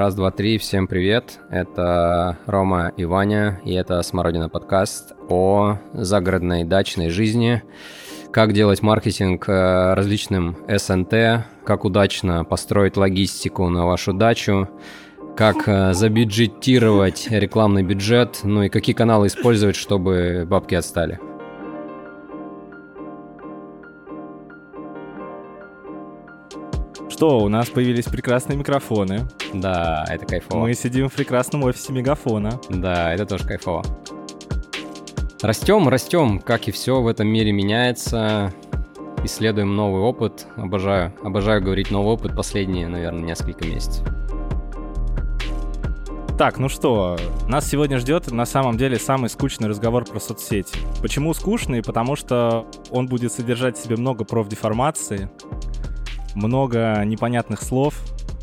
[0.00, 1.40] Раз, два, три, всем привет.
[1.50, 7.62] Это Рома и Ваня, и это Смородина подкаст о загородной дачной жизни,
[8.32, 14.70] как делать маркетинг э, различным СНТ, как удачно построить логистику на вашу дачу,
[15.36, 21.20] как э, забюджетировать рекламный бюджет, ну и какие каналы использовать, чтобы бабки отстали.
[27.20, 29.28] Что, у нас появились прекрасные микрофоны.
[29.52, 30.62] Да, это кайфово.
[30.62, 32.58] Мы сидим в прекрасном офисе Мегафона.
[32.70, 33.84] Да, это тоже кайфово.
[35.42, 38.54] Растем, растем, как и все в этом мире меняется.
[39.22, 40.46] Исследуем новый опыт.
[40.56, 44.02] Обожаю, обожаю говорить новый опыт последние, наверное, несколько месяцев.
[46.38, 50.78] Так, ну что, нас сегодня ждет на самом деле самый скучный разговор про соцсети.
[51.02, 51.82] Почему скучный?
[51.82, 55.28] Потому что он будет содержать в себе много профдеформации,
[56.34, 57.94] много непонятных слов,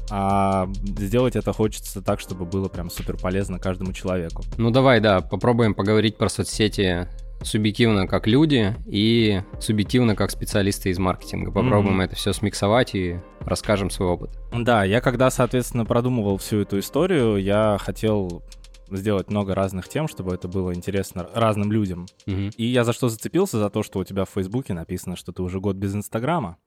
[0.09, 4.43] а сделать это хочется так, чтобы было прям супер полезно каждому человеку.
[4.57, 7.07] Ну давай, да, попробуем поговорить про соцсети
[7.43, 11.51] субъективно как люди и субъективно как специалисты из маркетинга.
[11.51, 12.05] Попробуем mm-hmm.
[12.05, 14.31] это все смиксовать и расскажем свой опыт.
[14.51, 18.43] Да, я когда, соответственно, продумывал всю эту историю, я хотел
[18.89, 22.07] сделать много разных тем, чтобы это было интересно разным людям.
[22.25, 22.55] Mm-hmm.
[22.55, 23.59] И я за что зацепился?
[23.59, 26.57] За то, что у тебя в Фейсбуке написано, что ты уже год без Инстаграма.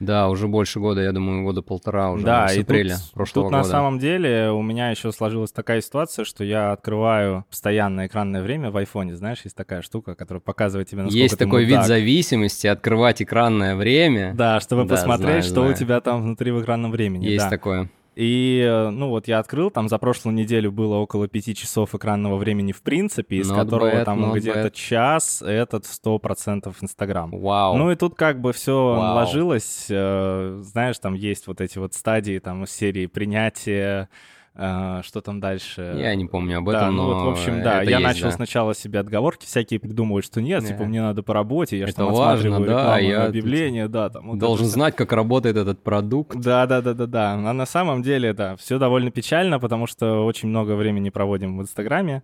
[0.00, 3.52] Да, уже больше года, я думаю, года полтора уже, да, с апреля тут, прошлого тут
[3.52, 3.56] года.
[3.58, 8.70] на самом деле у меня еще сложилась такая ситуация, что я открываю постоянное экранное время
[8.70, 11.80] в айфоне, знаешь, есть такая штука, которая показывает тебе, насколько Есть такой мудак.
[11.80, 14.32] вид зависимости, открывать экранное время.
[14.34, 15.72] Да, чтобы да, посмотреть, знаю, что знаю.
[15.72, 17.26] у тебя там внутри в экранном времени.
[17.26, 17.50] Есть да.
[17.50, 17.90] такое.
[18.16, 22.36] И, э, ну вот я открыл, там за прошлую неделю было около пяти часов экранного
[22.36, 24.72] времени в принципе, из Not которого bad, там где-то bad.
[24.72, 27.30] час, этот 100% Инстаграм.
[27.30, 27.76] Вау.
[27.76, 29.14] Ну и тут как бы все Вау.
[29.16, 34.08] ложилось, э, знаешь, там есть вот эти вот стадии там серии принятия,
[34.54, 35.94] э, что там дальше?
[35.98, 38.08] Я не помню об Да, этом, ну но вот, в общем, да, это я есть,
[38.08, 38.32] начал да.
[38.32, 40.68] сначала себе отговорки всякие придумывать, что нет, Не.
[40.68, 44.26] типа мне надо по работе, я Это там важно, да, рекламу, я объявления, да, там.
[44.28, 44.74] вот это Должен всё.
[44.74, 46.36] знать, как работает этот продукт.
[46.38, 47.32] Да, да, да, да, да.
[47.34, 51.62] А на самом деле, да, все довольно печально, потому что очень много времени проводим в
[51.62, 52.22] Инстаграме.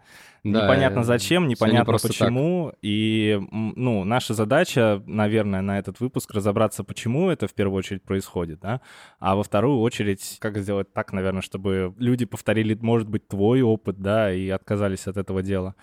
[0.52, 2.72] Да, непонятно э, зачем, не непонятно просто почему.
[2.82, 8.02] И, м, ну, наша задача, наверное, на этот выпуск разобраться, почему это в первую очередь
[8.02, 8.80] происходит, да,
[9.18, 14.00] а во вторую очередь, как сделать так, наверное, чтобы люди повторили, может быть, твой опыт,
[14.00, 15.74] да, и отказались от этого дела.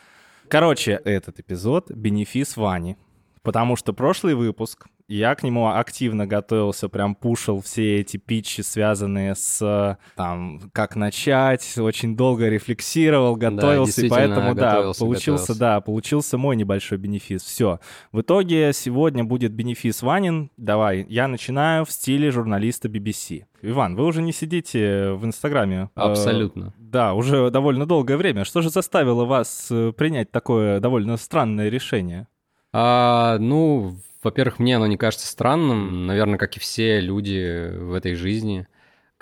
[0.48, 2.98] Короче, этот эпизод— бенефис Вани.
[3.42, 9.36] Потому что прошлый выпуск, я к нему активно готовился, прям пушил все эти питчи, связанные
[9.36, 15.60] с, там, как начать, очень долго рефлексировал, готовился, и действительно, поэтому, да, получился, готовился.
[15.60, 17.44] да, получился мой небольшой бенефис.
[17.44, 17.80] Все.
[18.12, 20.52] В итоге сегодня будет бенефис Ванин.
[20.58, 23.46] Давай, я начинаю в стиле журналиста BBC.
[23.62, 25.90] Иван, вы уже не сидите в Инстаграме.
[25.96, 26.74] э, Абсолютно.
[26.78, 28.44] да, уже довольно долгое время.
[28.44, 32.28] Что же заставило вас э, принять такое довольно странное решение?
[32.74, 36.06] А, ну, во-первых, мне оно не кажется странным.
[36.06, 38.68] Наверное, как и все люди в этой жизни,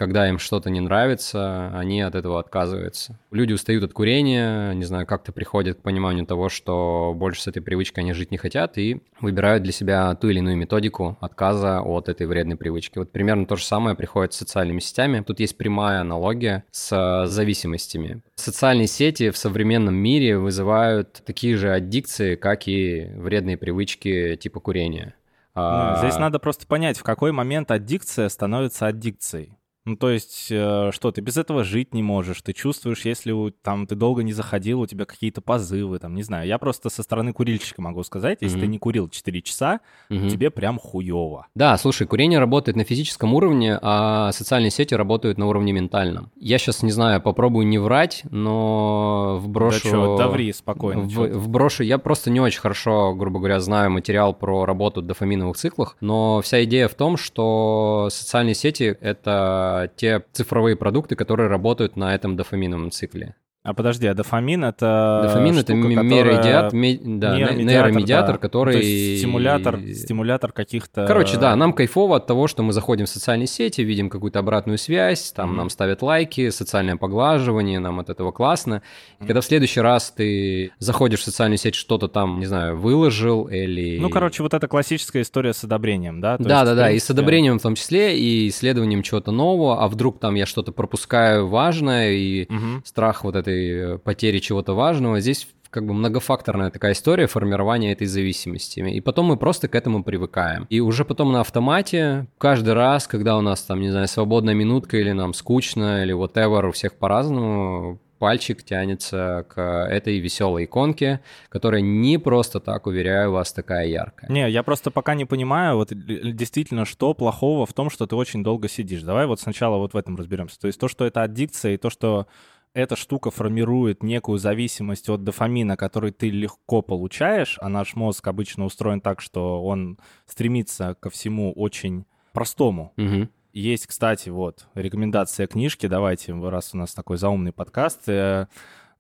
[0.02, 3.20] когда им что-то не нравится, они от этого отказываются.
[3.30, 7.62] Люди устают от курения, не знаю, как-то приходят к пониманию того, что больше с этой
[7.62, 12.10] привычкой они жить не хотят, и выбирают для себя ту или иную методику отказа от
[12.10, 12.98] этой вредной привычки.
[12.98, 15.22] Вот примерно то же самое приходит с социальными сетями.
[15.22, 18.24] Тут есть прямая аналогия с э, зависимостями.
[18.34, 25.14] Социальные сети в современном мире вызывают такие же аддикции, как и вредные привычки типа курения.
[25.54, 29.58] Ну, А, Здесь надо просто понять, в какой момент аддикция становится аддикцией.
[29.86, 33.88] Ну, то есть, э, что, ты без этого жить не можешь, ты чувствуешь, если там
[33.88, 36.48] ты долго не заходил, у тебя какие-то позывы, там, не знаю.
[36.48, 38.62] Я просто со стороны курильщика могу сказать, если Мгм.
[38.62, 40.30] ты не курил 4 часа, мгм.
[40.30, 41.48] тебе прям хуёво.
[41.56, 46.32] Да, слушай, курение работает на физическом уровне, а социальные сети работают на уровне ментальном.
[46.36, 49.80] Я сейчас не знаю, попробую не врать, но вброшу...
[49.84, 51.02] Да чё, даври спокойно.
[51.02, 55.58] В, вброшу, я просто не очень хорошо, грубо говоря, знаю материал про работу в дофаминовых
[55.58, 61.96] циклах, но вся идея в том, что социальные сети— это те цифровые продукты, которые работают
[61.96, 63.36] на этом дофаминовом цикле.
[63.64, 68.32] А подожди, а дофамин это Дофамин— это штука, ме- которая- нейромедиат- ме- да, нейромедиатор, нейромедиатор,
[68.36, 68.38] да.
[68.40, 68.74] который...
[68.74, 71.06] То есть стимулятор, стимулятор каких-то...
[71.06, 74.80] Короче, да, нам кайфово от того, что мы заходим в социальные сети, видим какую-то обратную
[74.80, 75.58] связь, там Мгм.
[75.58, 78.82] нам ставят лайки, социальное поглаживание, нам от этого классно.
[79.20, 83.44] И когда в следующий раз ты заходишь в социальную сеть, что-то там, не знаю, выложил
[83.48, 84.00] или...
[84.00, 86.38] Ну, короче, вот эта классическая история с одобрением, да?
[86.38, 89.04] То Да, есть, да, в да, и с принципе, одобрением в том числе, и исследованием
[89.04, 92.82] чего-то нового, а вдруг там я что-то пропускаю важное, и мгм.
[92.84, 95.20] страх вот этой э, потери чего-то важного.
[95.20, 98.82] Здесь как бы многофакторная такая история формирования этой зависимости.
[98.82, 100.68] И потом мы просто к этому привыкаем.
[100.70, 104.98] И уже потом на автомате каждый раз, когда у нас там, не знаю, свободная минутка
[104.98, 111.82] или нам скучно, или whatever, у всех по-разному, пальчик тянется к этой веселой иконке, которая
[111.82, 114.30] не просто так, уверяю вас, такая яркая.
[114.30, 118.44] Не, я просто пока не понимаю, вот действительно, что плохого в том, что ты очень
[118.44, 119.02] долго сидишь.
[119.02, 120.60] Давай вот сначала вот в этом разберемся.
[120.60, 122.28] То есть то, что это аддикция, и то, что
[122.74, 128.66] эта штука формирует некую зависимость от дофамина, который ты легко получаешь, а наш мозг обычно
[128.66, 132.94] устроен так, что он стремится ко всему очень простому.
[132.98, 133.28] Угу.
[133.54, 135.88] Есть, кстати, вот рекомендация книжки.
[135.88, 138.08] Давайте, раз у нас такой заумный подкаст.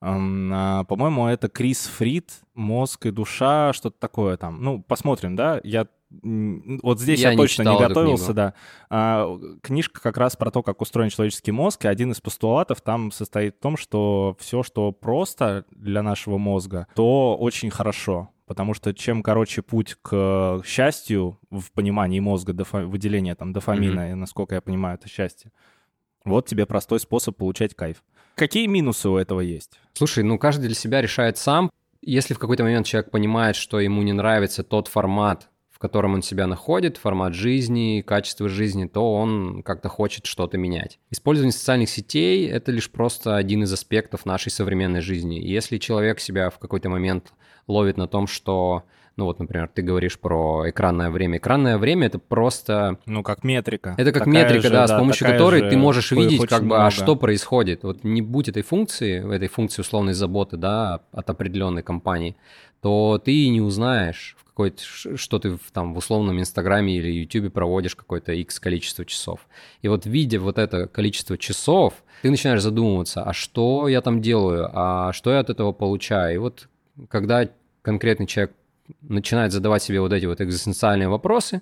[0.02, 4.62] Э, а, по-моему, это Крис Фрид «Мозг и душа», что-то такое там.
[4.62, 5.62] Ну, посмотрим, да?
[5.64, 5.88] Я
[6.22, 8.54] вот здесь я, я точно не, не готовился, да.
[8.90, 9.28] А,
[9.62, 13.56] книжка как раз про то, как устроен человеческий мозг, и один из постулатов там состоит
[13.56, 18.30] в том, что все, что просто для нашего мозга, то очень хорошо.
[18.46, 24.16] Потому что чем короче путь к счастью в понимании мозга, дофа- выделения там дофамина, mm-hmm.
[24.16, 25.54] насколько я понимаю, это счастье,
[26.26, 28.04] вот тебе простой способ получать кайф.
[28.42, 29.80] Какие минусы у этого есть?
[29.94, 31.70] Слушай, ну каждый для себя решает сам.
[32.02, 36.24] Если в какой-то момент человек понимает, что ему не нравится тот формат, в котором он
[36.24, 40.98] себя находит, формат жизни, качество жизни, то он как-то хочет что-то менять.
[41.12, 45.36] Использование социальных сетей— это лишь просто один из аспектов нашей современной жизни.
[45.36, 47.34] если человек себя в какой-то момент
[47.68, 48.86] ловит на том, что
[49.22, 51.38] ну вот, например, ты говоришь про экранное время.
[51.38, 52.98] Экранное время это просто...
[53.06, 53.94] Ну, как метрика.
[53.96, 56.76] Это как такая метрика, же, да, да, с помощью которой ты можешь видеть, как бы,
[56.76, 56.86] а много.
[56.88, 57.84] а что происходит.
[57.84, 62.36] Вот не будь этой функции, этой функции условной заботы, да, от определенной компании,
[62.82, 67.52] то ты не узнаешь, в какой что ты в, там в условном Инстаграме или Ютубе
[67.52, 69.42] проводишь какое-то X количество часов.
[69.84, 71.94] И вот видя вот это количество часов,
[72.24, 76.34] ты начинаешь задумываться, а что я там делаю, а что я от этого получаю.
[76.34, 76.70] И вот
[77.08, 77.48] когда
[77.84, 78.56] конкретный человек
[79.02, 81.62] начинает задавать себе вот эти вот экзистенциальные вопросы,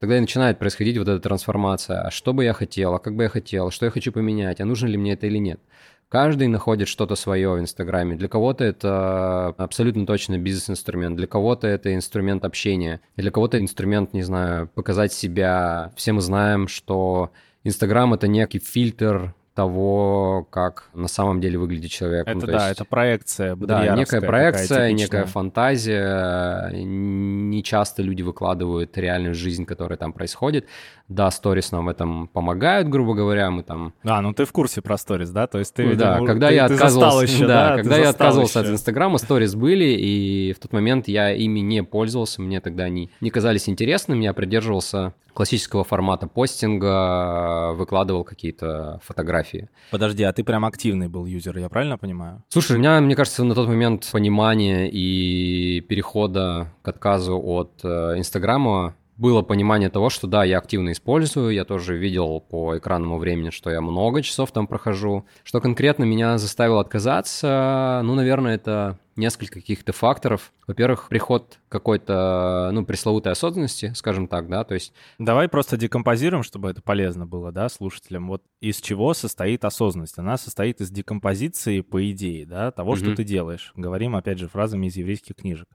[0.00, 2.02] тогда и начинает происходить вот эта трансформация.
[2.02, 4.64] А что бы я хотел, а как бы я хотел, что я хочу поменять, а
[4.64, 5.60] нужно ли мне это или нет.
[6.08, 8.16] Каждый находит что-то свое в Инстаграме.
[8.16, 14.22] Для кого-то это абсолютно точно бизнес-инструмент, для кого-то это инструмент общения, для кого-то инструмент, не
[14.22, 15.90] знаю, показать себя.
[15.96, 17.32] Все мы знаем, что
[17.64, 22.26] Инстаграм— это некий фильтр того, как на самом деле выглядит человек.
[22.26, 23.56] Это ну, да, есть, это проекция.
[23.56, 26.70] Да, некая проекция, некая фантазия.
[26.72, 30.66] Не часто люди выкладывают реальную жизнь, которая там происходит.
[31.08, 33.92] Да, сторис нам в этом помогают, грубо говоря, мы там...
[34.02, 35.46] А, ну ты в курсе про сторис, да?
[35.46, 38.60] То есть ты, ну, да, когда ты, я отказывался, еще, да, да, когда я отказывался
[38.60, 38.68] еще.
[38.68, 43.10] от Инстаграма, сторис были, и в тот момент я ими не пользовался, мне тогда они
[43.20, 49.41] не казались интересными, я придерживался классического формата постинга, выкладывал какие-то фотографии.
[49.90, 52.42] Подожди, а ты прям активный был юзер, я правильно понимаю?
[52.48, 58.18] Слушай, у меня, мне кажется, на тот момент понимание и перехода к отказу от э,
[58.18, 63.50] Инстаграма было понимание того, что да, я активно использую, я тоже видел по экранному времени,
[63.50, 65.26] что я много часов там прохожу.
[65.44, 70.52] Что конкретно меня заставило отказаться, ну, наверное, это несколько каких-то факторов.
[70.66, 74.94] Во-первых, приход какой-то, ну, пресловутой осознанности, скажем так, да, то есть...
[75.18, 78.28] Давай просто декомпозируем, чтобы это полезно было, да, слушателям.
[78.28, 80.18] Вот из чего состоит осознанность?
[80.18, 82.98] Она состоит из декомпозиции, по идее, да, того, mm-hmm.
[82.98, 83.72] что ты делаешь.
[83.76, 85.68] Говорим, опять же, фразами из еврейских книжек.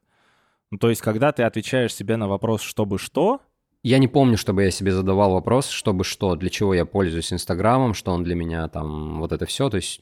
[0.71, 3.41] Ну, то есть, когда ты отвечаешь себе на вопрос «чтобы что»,
[3.83, 7.93] я не помню, чтобы я себе задавал вопрос, чтобы что, для чего я пользуюсь Инстаграмом,
[7.93, 9.69] что он для меня там, вот это все.
[9.69, 10.01] То есть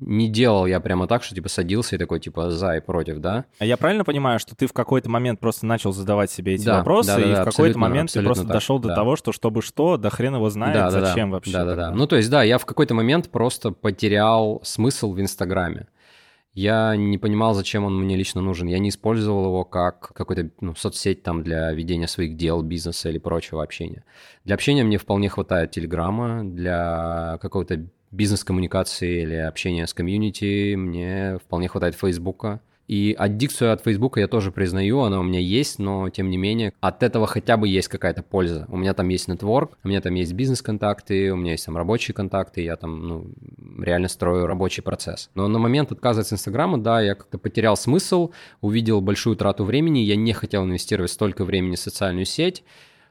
[0.00, 3.44] не делал я прямо так, что типа садился и такой типа за и против, да?
[3.58, 6.78] А я правильно понимаю, что ты в какой-то момент просто начал задавать себе эти да,
[6.78, 8.94] вопросы, да, да, и да, в какой-то момент ты просто так, дошел до да.
[8.94, 11.52] того, что чтобы что, да хрен его знает, да, да, зачем да, вообще.
[11.52, 11.90] Да, да, да.
[11.90, 15.86] Ну то есть да, я в какой-то момент просто потерял смысл в Инстаграме.
[16.54, 18.68] Я не понимал, зачем он мне лично нужен.
[18.68, 23.18] Я не использовал его как какой-то ну, соцсеть там для ведения своих дел, бизнеса или
[23.18, 24.04] прочего общения.
[24.44, 31.66] Для общения мне вполне хватает Телеграма, для какого-то бизнес-коммуникации или общения с комьюнити мне вполне
[31.66, 32.60] хватает Фейсбука.
[32.86, 36.74] И аддикцию от Фейсбука я тоже признаю, она у меня есть, но тем не менее
[36.80, 38.66] от этого хотя бы есть какая-то польза.
[38.68, 42.14] У меня там есть нетворк, у меня там есть бизнес-контакты, у меня есть там рабочие
[42.14, 43.30] контакты, я там ну,
[43.78, 45.30] реально строю рабочий процесс.
[45.34, 50.00] Но на момент отказа от Инстаграма, да, я как-то потерял смысл, увидел большую трату времени,
[50.00, 52.64] я не хотел инвестировать столько времени в социальную сеть,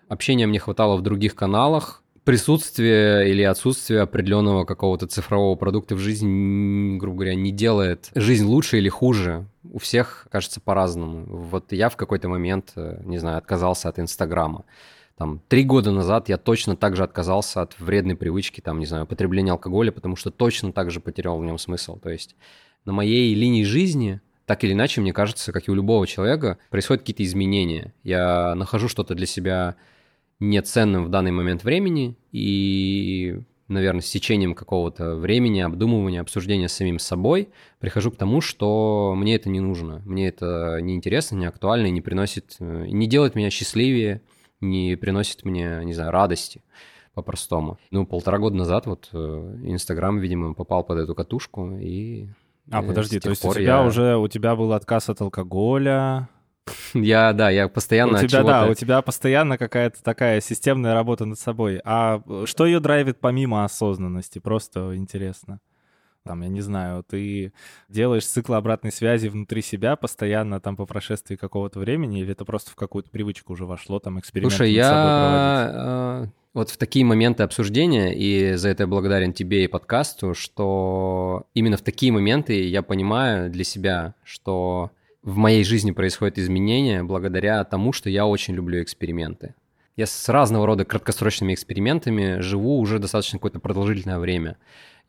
[0.08, 6.98] общения мне хватало в других каналах, присутствие или отсутствие определенного какого-то цифрового продукта в жизни,
[6.98, 11.25] грубо говоря, не делает жизнь лучше или хуже у всех, кажется, по-разному.
[11.27, 14.65] Вот я в какой-то момент, э, не знаю, отказался от Инстаграма.
[15.18, 19.06] Там, три года назад я точно так же отказался от вредной привычки, там, не знаю,
[19.06, 21.98] потребления алкоголя, потому что точно так же потерял в нем смысл.
[22.00, 22.36] То есть
[22.86, 27.01] на моей линии жизни так или иначе, мне кажется, как и у любого человека, происходят
[27.01, 27.94] какие-то изменения.
[28.03, 29.75] Я нахожу что-то для себя
[30.39, 36.99] неценным в данный момент времени, и, наверное, с течением какого-то времени, обдумывания, обсуждения с самим
[36.99, 37.49] собой,
[37.79, 41.91] прихожу к тому, что мне это не нужно, мне это не интересно, не актуально, и
[41.91, 44.21] не приносит, э, не делает меня счастливее,
[44.61, 46.63] не приносит мне, не знаю, радости
[47.13, 47.77] по-простому.
[47.91, 49.17] Ну, полтора года назад вот э,
[49.63, 52.27] Инстаграм, видимо, попал под эту катушку, и
[52.71, 53.83] а, подожди, то есть у тебя я...
[53.83, 56.29] уже, у тебя был отказ от алкоголя?
[56.93, 61.39] Я, да, я постоянно У тебя, да, у тебя постоянно какая-то такая системная работа над
[61.39, 61.82] собой.
[61.84, 64.39] А что ее драйвит помимо осознанности?
[64.39, 65.60] Просто интересно.
[66.25, 67.51] Там, я не знаю, ты
[67.89, 72.72] делаешь цикл обратной связи внутри себя постоянно там по прошествии какого-то времени, или это просто
[72.72, 78.53] в какую-то привычку уже вошло, там, эксперимент Слушай, я вот в такие моменты обсуждения, и
[78.53, 83.63] за это я благодарен тебе и подкасту, что именно в такие моменты я понимаю для
[83.63, 84.91] себя, что
[85.24, 89.56] в моей жизни происходят изменения благодаря тому, что я очень люблю эксперименты.
[89.96, 94.58] Я с разного рода краткосрочными экспериментами живу уже достаточно какое-то продолжительное время.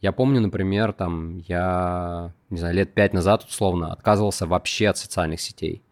[0.01, 5.41] Я помню, например, там, я, не знаю, лет пять назад, условно, отказывался вообще от социальных
[5.41, 5.83] сетей.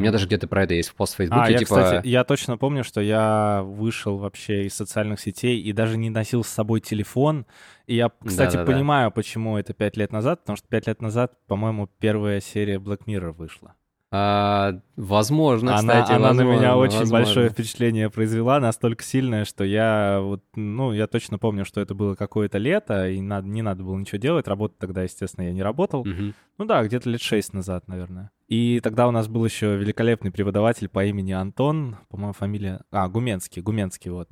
[0.00, 1.42] У меня даже где-то про это есть пост в Фейсбуке.
[1.42, 1.82] А, я, типа...
[1.82, 6.42] кстати, я точно помню, что я вышел вообще из социальных сетей и даже не носил
[6.42, 7.46] с собой телефон.
[7.86, 8.72] И я, кстати, Да-да-да.
[8.72, 13.04] понимаю, почему это пять лет назад, потому что пять лет назад, по-моему, первая серия Black
[13.06, 13.74] Mirror вышла.
[14.12, 17.24] А, возможно, она, кстати, она возможно, на меня очень возможно.
[17.24, 22.16] большое впечатление произвела, настолько сильное, что я вот, ну, я точно помню, что это было
[22.16, 24.48] какое-то лето, и надо, не надо было ничего делать.
[24.48, 26.00] Работать тогда, естественно, я не работал.
[26.00, 26.32] Угу.
[26.58, 28.32] Ну да, где-то лет шесть назад, наверное.
[28.48, 32.80] И тогда у нас был еще великолепный преподаватель по имени Антон, по-моему, фамилия...
[32.90, 34.28] А, Гуменский, Гуменский, вот.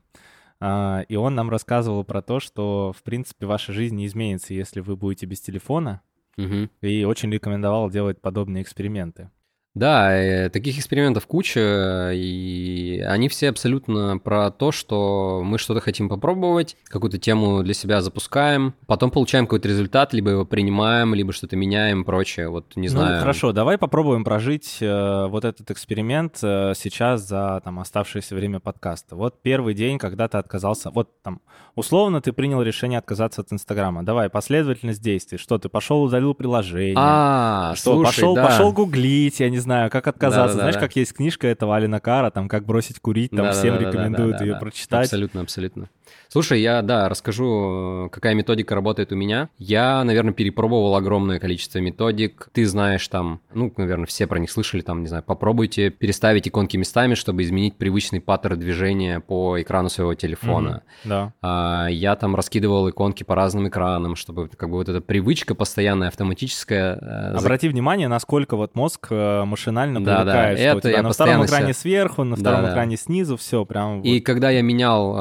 [0.59, 4.81] А, и он нам рассказывал про то, что, в принципе, ваша жизнь не изменится, если
[4.81, 6.01] вы будете без телефона.
[6.37, 6.69] Угу.
[6.81, 9.31] И очень рекомендовал делать подобные эксперименты.
[9.75, 16.09] Да, э, таких экспериментов куча, и они все абсолютно про то, что мы что-то хотим
[16.09, 21.55] попробовать, какую-то тему для себя запускаем, потом получаем какой-то результат, либо его принимаем, либо что-то
[21.57, 23.17] меняем, прочее, вот не знаю.
[23.17, 28.59] Ну, хорошо, давай попробуем прожить э, вот этот эксперимент э, сейчас за там оставшееся время
[28.59, 29.15] подкаста.
[29.15, 31.41] Вот первый день, когда ты отказался, вот там,
[31.77, 34.03] условно ты принял решение отказаться от Инстаграма.
[34.03, 35.39] Давай, последовательность действий.
[35.39, 36.95] Что, ты пошел, удалил приложение?
[36.97, 38.47] А, что, слушай, пошел, да.
[38.47, 40.57] пошел гуглить, я не знаю, знаю, как отказаться.
[40.57, 40.73] Да-да-да.
[40.73, 44.57] Знаешь, как есть книжка этого Алина Кара, там, как бросить курить, там, всем рекомендуют ее
[44.57, 45.07] прочитать.
[45.07, 45.89] Абсолютно, абсолютно.
[46.31, 49.49] Слушай, я, да, расскажу, какая методика работает у меня.
[49.57, 52.49] Я, наверное, перепробовал огромное количество методик.
[52.53, 56.77] Ты знаешь там, ну, наверное, все про них слышали, там, не знаю, попробуйте переставить иконки
[56.77, 60.83] местами, чтобы изменить привычный паттерн движения по экрану своего телефона.
[61.05, 61.33] Мгм, Да.
[61.41, 66.09] А, я там раскидывал иконки по разным экранам, чтобы как бы вот эта привычка постоянная,
[66.09, 66.99] автоматическая...
[67.01, 71.03] э, Обрати внимание, насколько вот мозг э, машинально Да-да, привыкает, что у это тебя я
[71.03, 72.73] на втором экране себя- сверху, на втором Да-да.
[72.73, 74.27] экране снизу, все прям И вот.
[74.27, 75.17] когда я менял,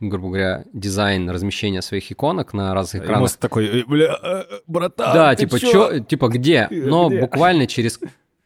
[0.00, 4.42] грубо говоря, дизайн размещения своих иконок на разных И экранах, мозг такой, «Э, бля, э,
[4.66, 6.68] братан, да, типа, чё?» типа, где?
[6.70, 7.20] Но где?
[7.20, 7.98] буквально через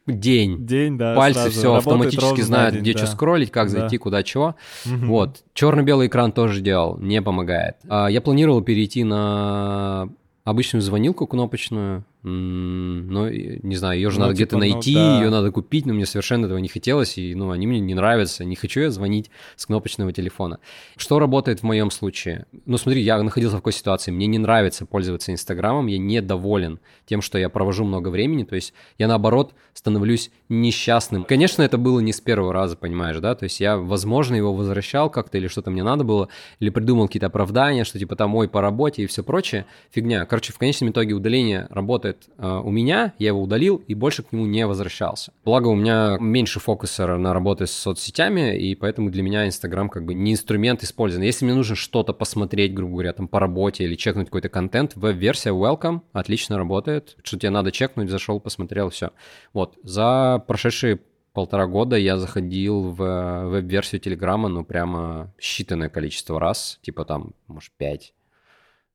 [0.06, 1.50] день День, да, пальцы сразу.
[1.58, 2.98] все Работает автоматически знают, день, где да.
[2.98, 3.80] что скроллить, как Да.
[3.80, 4.56] зайти, куда чего.
[4.84, 5.08] Мгм.
[5.08, 5.44] Вот.
[5.54, 7.76] Черно-белый экран тоже делал, не помогает.
[7.88, 10.08] А, Я планировал перейти на
[10.44, 14.94] обычную звонилку кнопочную, но, и- не знаю, ее же Ну, надо где-то типа, ну, найти,
[14.94, 15.20] да.
[15.20, 18.44] ее надо купить, но мне совершенно этого не хотелось, и, ну, они мне не нравятся,
[18.44, 20.58] не хочу я звонить с кнопочного телефона.
[20.96, 22.46] Что работает в моем случае?
[22.66, 27.22] Ну, смотри, я находился в такой ситуации, мне не нравится пользоваться Инстаграмом, я недоволен тем,
[27.22, 31.24] что я провожу много времени, то есть я, наоборот, становлюсь несчастным.
[31.24, 35.08] Конечно, это было не с первого раза, понимаешь, да, то есть я, возможно, его возвращал
[35.10, 38.60] как-то, или что-то мне надо было, или придумал какие-то оправдания, что типа там ой по
[38.60, 40.26] работе и все прочее, фигня.
[40.26, 41.66] Короче, в конечном итоге удаление
[42.10, 45.32] работает э, у меня, я его удалил и больше к нему не возвращался.
[45.44, 50.04] Благо у меня меньше фокуса на работе с соцсетями, и поэтому для меня Инстаграм как
[50.04, 51.24] бы не инструмент использован.
[51.24, 55.50] Если мне нужно что-то посмотреть, грубо говоря, там по работе или чекнуть какой-то контент, веб-версия
[55.50, 57.16] Welcome отлично работает.
[57.22, 59.10] Что тебе надо чекнуть, зашел, посмотрел, все.
[59.52, 61.00] Вот, за прошедшие
[61.32, 67.34] полтора года я заходил в э, веб-версию Телеграма, ну, прямо считанное количество раз, типа там,
[67.46, 68.14] может, пять,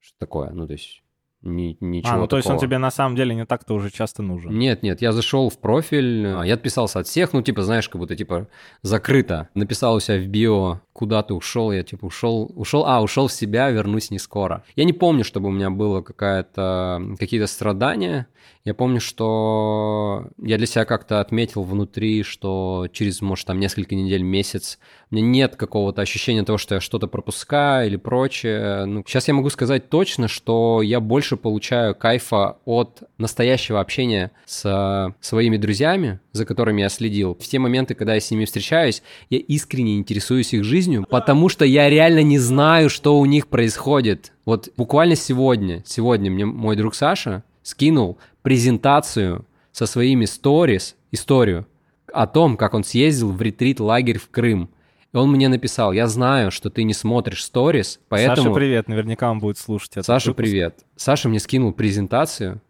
[0.01, 1.04] что такое, ну, то есть
[1.45, 2.67] ни- ничего А, ну то есть он такого.
[2.67, 4.51] тебе на самом деле не так-то уже часто нужен.
[4.57, 7.99] Нет, нет, я зашел в профиль, а, я отписался от всех, ну, типа, знаешь, как
[7.99, 8.47] будто, типа,
[8.81, 9.49] закрыто.
[9.53, 13.33] Написал у себя в био куда ты ушел, я типа ушел, ушел, а, ушел в
[13.33, 14.63] себя, вернусь не скоро.
[14.77, 18.27] Я не помню, чтобы у меня было какая-то, какие-то страдания.
[18.63, 24.23] Я помню, что я для себя как-то отметил внутри, что через, может, там несколько недель,
[24.23, 24.79] месяц,
[25.11, 28.85] у меня нет какого-то ощущения того, что я что-то пропускаю или прочее.
[28.85, 35.13] Ну, сейчас я могу сказать точно, что я больше получаю кайфа от настоящего общения с
[35.21, 37.35] своими друзьями, за которыми я следил.
[37.35, 41.65] В те моменты, когда я с ними встречаюсь, я искренне интересуюсь их жизнью, потому что
[41.65, 44.31] я реально не знаю, что у них происходит.
[44.45, 51.67] Вот буквально сегодня, сегодня мне мой друг Саша скинул презентацию со своими сторис, историю
[52.13, 54.69] о том, как он съездил в ретрит-лагерь в Крым.
[55.13, 58.49] И он мне написал, я знаю, что ты не смотришь сторис, поэтому...
[58.49, 60.03] Саша, привет, наверняка он будет слушать это.
[60.03, 60.37] Саша, выпуск.
[60.37, 60.85] привет.
[60.95, 62.61] Саша мне скинул презентацию,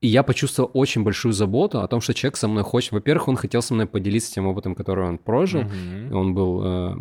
[0.00, 2.92] и я почувствовал очень большую заботу о том, что человек со мной хочет.
[2.92, 5.62] Во-первых, он хотел со мной поделиться тем опытом, который он прожил.
[5.62, 6.12] Mm-hmm.
[6.12, 6.96] Он был э,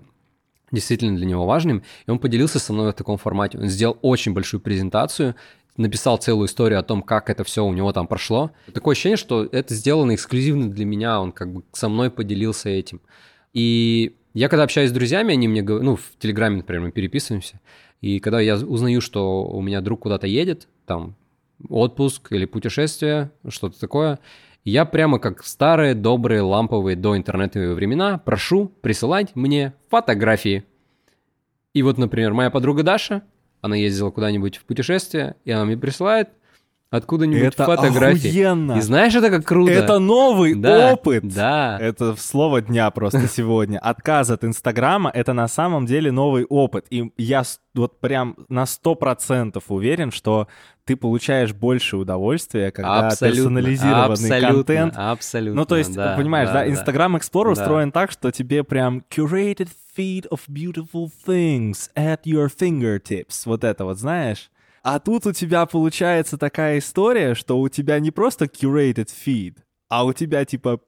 [0.74, 1.84] действительно для него важным.
[2.06, 3.58] И он поделился со мной в таком формате.
[3.58, 5.36] Он сделал очень большую презентацию,
[5.78, 8.52] написал целую историю о том, как это все у него там прошло.
[8.74, 13.00] Такое ощущение, что это сделано эксклюзивно для меня, он как бы со мной поделился этим.
[13.54, 17.60] И я когда общаюсь с друзьями, они мне говорят, ну, в Телеграме, например, мы переписываемся,
[18.02, 21.16] и когда я узнаю, что у меня друг куда-то едет, там,
[21.70, 24.20] отпуск или путешествие, что-то такое,
[24.64, 30.64] я прямо как в старые добрые ламповые до интернетовые времена прошу присылать мне фотографии.
[31.74, 33.24] И вот, например, моя подруга Даша,
[33.62, 36.30] она ездила куда-нибудь в путешествие, и она мне присылает
[36.94, 38.30] откуда-нибудь это фотографии.
[38.30, 38.74] Охуенно.
[38.74, 39.72] И знаешь, это как круто.
[39.72, 41.28] Это новый да, опыт.
[41.28, 41.78] Да.
[41.80, 43.80] Это слово дня просто сегодня.
[43.80, 46.86] Отказ от Инстаграма— это на самом деле новый опыт.
[46.90, 50.48] И я вот прям на сто процентов уверен, что
[50.86, 54.94] ты получаешь больше удовольствия, когда абсолютно, персонализированный абсолютно, контент.
[54.96, 55.62] Абсолютно.
[55.62, 57.62] Ну, то есть, да, понимаешь, да, Instagram Explorer да.
[57.62, 63.44] устроен так, что тебе прям curated feed of beautiful things at your fingertips.
[63.46, 64.52] Вот это вот, знаешь?
[64.84, 69.56] А тут у тебя получается такая история, что у тебя не просто curated feed,
[69.90, 70.82] а у тебя типа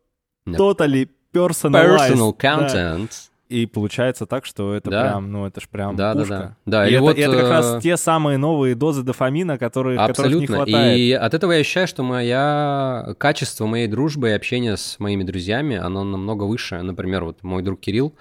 [0.46, 2.12] totally personalized.
[2.14, 3.08] Personal content.
[3.08, 3.36] Да.
[3.48, 5.02] И получается так, что это да.
[5.04, 6.30] прям, ну это ж прям да, пушка.
[6.30, 6.88] Да, да, да.
[6.88, 10.00] И, и, это, вот, и это как раз э, те самые новые дозы дофамина, которые,
[10.00, 10.24] Абсолютно.
[10.24, 10.98] которых не хватает.
[10.98, 15.78] И от этого я ощущаю, что моя качество моей дружбы и общения с моими друзьями,
[15.78, 16.82] оно намного выше.
[16.82, 18.16] Например, вот мой друг Кирилл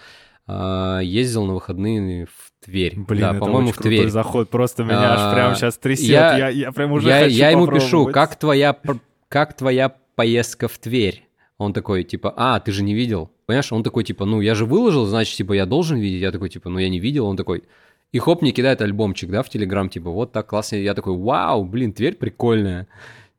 [0.47, 2.95] э, ездил на выходные в Тверь.
[2.97, 4.09] Блин, да, это по-моему, очень в Тверь.
[4.09, 6.09] заход, просто меня а, аж прямо сейчас трясет.
[6.09, 8.77] Я, я, я прям уже я, хочу я ему пишу, как твоя,
[9.29, 11.29] как твоя поездка в Тверь?
[11.59, 13.31] Он такой, типа, а, ты же не видел.
[13.47, 16.23] Понимаешь, он такой, типа, ну, я же выложил, значит, типа, я должен видеть.
[16.23, 17.27] Я такой, типа, ну, я не видел.
[17.27, 17.65] Он такой,
[18.13, 20.77] и хоп, мне кидает альбомчик, да, в Телеграм, типа, вот так классно.
[20.77, 22.87] Я такой, вау, блин, Тверь прикольная.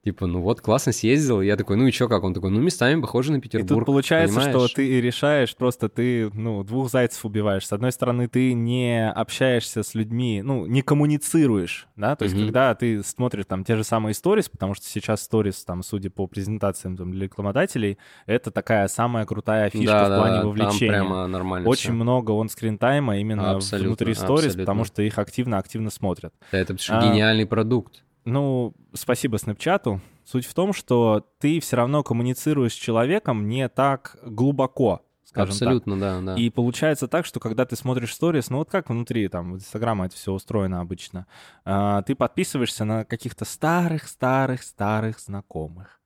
[0.06, 1.42] Типа, ну вот, классно съездил.
[1.42, 2.24] Я такой, ну и чё, как?
[2.24, 3.72] Он такой, ну местами похоже на Петербург.
[3.72, 4.70] И тут получается, понимаешь?
[4.70, 7.66] что ты решаешь, просто ты, ну, двух зайцев убиваешь.
[7.66, 12.44] С одной стороны, ты не общаешься с людьми, ну, не коммуницируешь, да, то есть mm-hmm.
[12.44, 16.28] когда ты смотришь там те же самые сторис, потому что сейчас сторис, там, судя по
[16.28, 21.00] презентациям там, для рекламодателей, это такая самая крутая фишка да, в плане да, вовлечения.
[21.00, 21.94] Там прямо нормально Очень все.
[21.94, 26.32] много он скринтайма именно абсолютно, внутри сторис, потому что их активно-активно смотрят.
[26.52, 28.04] Да, это а, гениальный продукт.
[28.26, 30.02] Ну, спасибо Снэпчату.
[30.26, 35.94] Суть в том, что ты все равно коммуницируешь с человеком не так глубоко, скажем Абсолютно,
[35.94, 36.26] так.
[36.26, 36.42] да, да.
[36.42, 40.16] И получается так, что когда ты смотришь сторис, ну вот как внутри там Инстаграма это
[40.16, 41.28] все устроено обычно,
[41.64, 46.02] а, ты подписываешься на каких-то старых-старых-старых знакомых,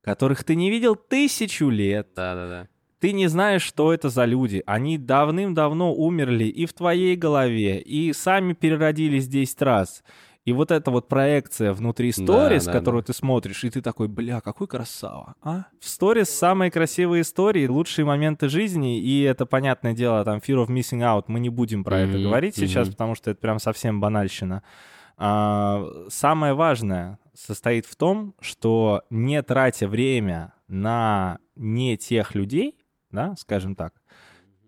[0.00, 2.10] которых ты не видел тысячу лет.
[2.14, 2.68] Да, да, да.
[3.00, 4.62] Ты не знаешь, что это за люди.
[4.64, 10.02] Они давным-давно умерли и в твоей голове, и сами переродились 10 раз.
[10.44, 13.06] И вот эта вот проекция внутри сторис, да, да, которую да.
[13.06, 15.64] ты смотришь, и ты такой, бля, какой красава, а?
[15.80, 20.68] В сторис самые красивые истории, лучшие моменты жизни, и это, понятное дело, там, fear of
[20.68, 22.66] missing out, мы не будем про mm-hmm, это говорить mm-hmm.
[22.66, 24.62] сейчас, потому что это прям совсем банальщина.
[25.16, 32.76] А, самое важное состоит в том, что не тратя время на не тех людей,
[33.10, 33.94] да, скажем так,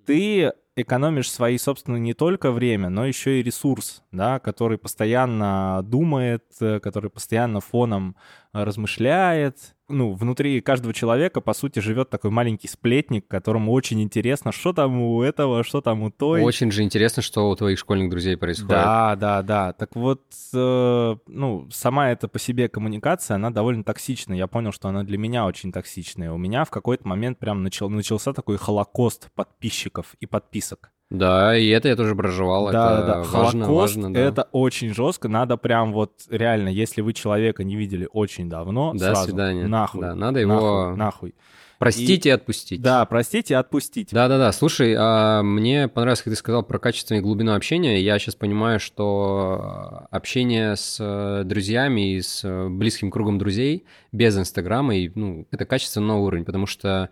[0.06, 6.44] ты экономишь свои, собственно, не только время, но еще и ресурс, да, который постоянно думает,
[6.60, 8.16] э, который постоянно фоном
[8.64, 9.74] размышляет.
[9.88, 15.00] Ну, внутри каждого человека, по сути, живет такой маленький сплетник, которому очень интересно, что там
[15.00, 16.42] у этого, что там у той.
[16.42, 18.70] Очень же интересно, что у твоих школьных друзей происходит.
[18.70, 19.72] Да, да, да.
[19.72, 24.36] Так вот, э, ну, сама эта по себе коммуникация, она довольно токсичная.
[24.36, 26.32] Я понял, что она для меня очень токсичная.
[26.32, 30.90] У меня в какой-то момент прям начал, начался такой холокост подписчиков и подписок.
[31.10, 32.70] Да, и это я тоже проживал.
[32.72, 33.22] Да, это да.
[33.22, 34.20] Важно, Холокост важно, да.
[34.20, 35.28] это очень жестко.
[35.28, 39.68] Надо прям вот реально, если вы человека не видели очень давно, До сразу свидания.
[39.68, 40.00] нахуй.
[40.00, 40.54] Да, надо его...
[40.54, 41.34] Нахуй, нахуй.
[41.78, 42.80] Простить и, и отпустить.
[42.80, 44.08] Да, простить и отпустить.
[44.10, 44.50] Да-да-да.
[44.52, 48.00] Слушай, а мне понравилось, как ты сказал про качество и глубину общения.
[48.00, 54.38] Я сейчас понимаю, что общение с э, друзьями и с э, близким кругом друзей без
[54.38, 57.10] Инстаграма, и, ну, это качественный новый уровень, потому что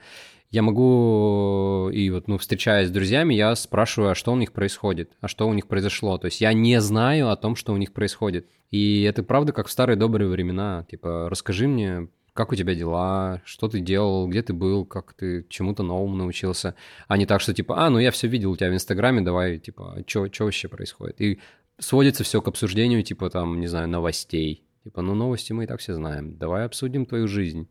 [0.54, 5.10] я могу, и вот, ну, встречаясь с друзьями, я спрашиваю, а что у них происходит,
[5.20, 6.16] а что у них произошло.
[6.16, 8.48] То есть я не знаю о том, что у них происходит.
[8.70, 10.86] И это правда, как в старые добрые времена.
[10.88, 15.44] Типа, расскажи мне, как у тебя дела, что ты делал, где ты был, как ты
[15.48, 16.76] чему-то новому научился,
[17.08, 19.58] а не так, что типа, а, ну я все видел у тебя в Инстаграме, давай,
[19.58, 21.20] типа, что вообще происходит?
[21.20, 21.40] И
[21.80, 24.64] сводится все к обсуждению, типа, там, не знаю, новостей.
[24.84, 27.68] Типа, ну новости мы и так все знаем, давай обсудим твою жизнь.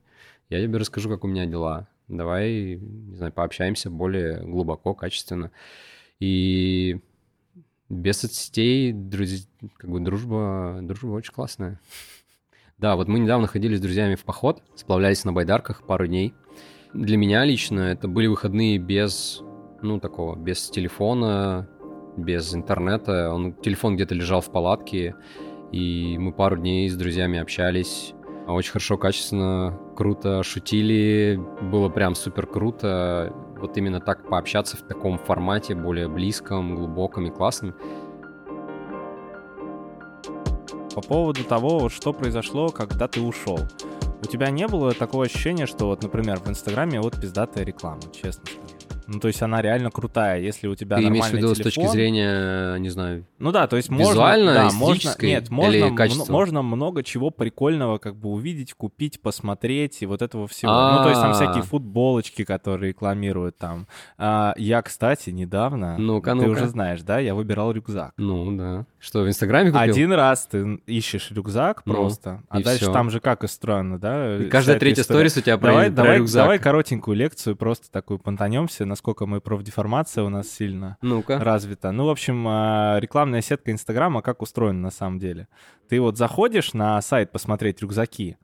[0.50, 1.88] Я тебе расскажу, как у меня дела.
[2.08, 5.52] Давай, не знаю, пообщаемся более глубоко, качественно.
[6.20, 7.00] И
[7.90, 9.48] без соцсетей друз...
[9.78, 11.80] как бы дружба, дружба очень классная.
[12.80, 16.34] Да, вот мы недавно ходили с друзьями в поход, сплавлялись на байдарках пару дней.
[16.94, 19.42] Для меня лично это были выходные без,
[19.82, 21.70] ну, такого, без телефона,
[22.18, 23.32] без интернета.
[23.32, 25.16] Он, телефон где-то лежал в палатке,
[25.72, 28.16] и мы пару дней с друзьями общались
[28.48, 33.34] очень хорошо, качественно, круто шутили, было прям супер круто.
[33.60, 37.76] Вот именно так пообщаться в таком формате, более близком, глубоком и классном.
[40.94, 43.60] По поводу того, что произошло, когда ты ушел.
[44.22, 48.44] У тебя не было такого ощущения, что вот, например, в Инстаграме вот пиздатая реклама, честно
[48.46, 48.73] скажу?
[49.08, 51.72] Ну, то есть она реально крутая, если у тебя Ты нормальный имеешь в виду телефон.
[51.72, 54.70] с точки зрения, не знаю, Ну да, то есть визуально, можно...
[54.70, 60.22] Да, можно, нет, можно, можно много чего прикольного как бы увидеть, купить, посмотреть и вот
[60.22, 60.72] этого всего.
[60.72, 60.98] А-а-а.
[60.98, 63.88] Ну, то есть там всякие футболочки, которые рекламируют там.
[64.18, 66.46] А, я, кстати, недавно, ну-ка, ну-ка.
[66.46, 68.14] ты уже знаешь, да, я выбирал рюкзак.
[68.18, 68.86] Ну, да.
[69.00, 69.82] Что, в Инстаграме купил?
[69.82, 72.94] Один раз ты ищешь рюкзак ну, просто, а дальше всё.
[72.94, 74.38] там же как и странно, да?
[74.38, 76.44] И каждая третья сторис у тебя про, давай, про давай, рюкзак.
[76.44, 81.40] Давай коротенькую лекцию, просто такую понтанемся, насколько мы профдеформация у нас сильно ну-ка.
[81.40, 81.92] развита.
[81.92, 85.48] Ну, в общем, а, рекламная сетка Инстаграма как устроена на самом деле?
[85.90, 88.38] Ты вот заходишь на сайт посмотреть рюкзаки,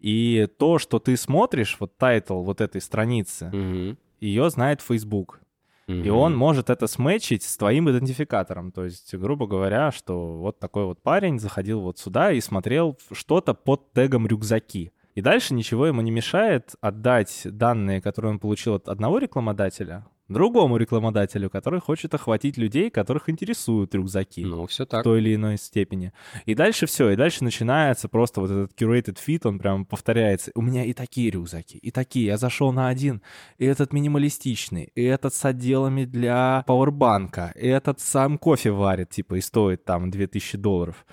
[0.00, 3.96] и то, что ты смотришь, вот title вот этой страницы, угу.
[4.20, 5.40] ее знает Facebook.
[5.86, 5.96] Угу.
[5.96, 8.72] И он может это сметчить с твоим идентификатором.
[8.72, 13.54] То есть, грубо говоря, что вот такой вот парень заходил вот сюда и смотрел что-то
[13.54, 14.92] под тегом рюкзаки.
[15.14, 20.76] И дальше ничего ему не мешает отдать данные, которые он получил от одного рекламодателя, другому
[20.78, 24.44] рекламодателю, который хочет охватить людей, которых интересуют рюкзаки.
[24.44, 25.00] Ну, все так.
[25.00, 26.12] В той или иной степени.
[26.46, 30.50] И дальше все, и дальше начинается просто вот этот curated fit, он прям повторяется.
[30.54, 32.26] У меня и такие рюкзаки, и такие.
[32.26, 33.22] Я зашел на один,
[33.58, 39.34] и этот минималистичный, и этот с отделами для пауэрбанка, и этот сам кофе варит, типа,
[39.34, 41.04] и стоит там 2000 долларов.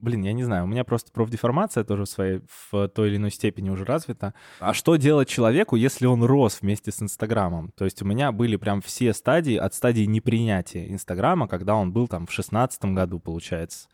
[0.00, 3.30] Блин, я не знаю, у меня просто профдеформация тоже в своей, в той или иной
[3.30, 4.34] степени уже развита.
[4.58, 7.70] А что делать человеку, если он рос вместе с Инстаграмом?
[7.76, 12.08] То есть у меня были прям все стадии, от стадии непринятия Инстаграма, когда он был
[12.08, 13.88] там в шестнадцатом году, получается.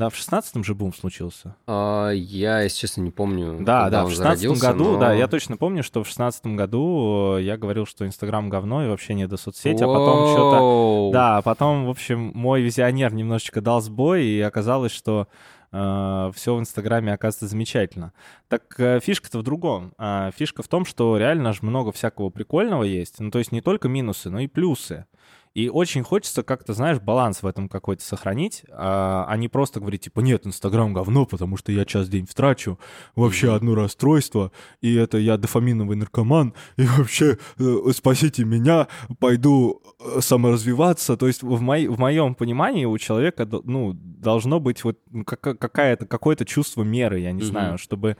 [0.00, 1.56] Да, в шестнадцатом же бум случился.
[1.66, 3.58] А, я, если честно, не помню.
[3.60, 4.98] Да, да, в шестнадцатом году, но...
[4.98, 9.12] да, я точно помню, что в шестнадцатом году я говорил, что Инстаграм говно и вообще
[9.12, 11.10] не до соцсети, а потом что-то...
[11.12, 15.28] Да, а потом, в общем, мой визионер немножечко дал сбой, и оказалось, что
[15.72, 18.12] Uh, все в Инстаграме оказывается замечательно.
[18.48, 19.92] Так uh, фишка-то в другом.
[19.98, 23.20] Uh, фишка в том, что реально же много всякого прикольного есть.
[23.20, 25.06] Ну, то есть не только минусы, но и плюсы.
[25.52, 30.02] И очень хочется как-то, знаешь, баланс в этом какой-то сохранить, а, а не просто говорить,
[30.02, 32.78] типа, нет, Инстаграм говно, потому что я час в день втрачу,
[33.16, 38.86] вообще одно расстройство, и это я дофаминовый наркоман, и вообще э, спасите меня,
[39.18, 41.16] пойду э, саморазвиваться.
[41.16, 46.44] То есть в, мои, в моем понимании у человека, ну, должно быть вот какая-то, какое-то
[46.44, 47.44] чувство меры, я не mm-hmm.
[47.44, 48.16] знаю, чтобы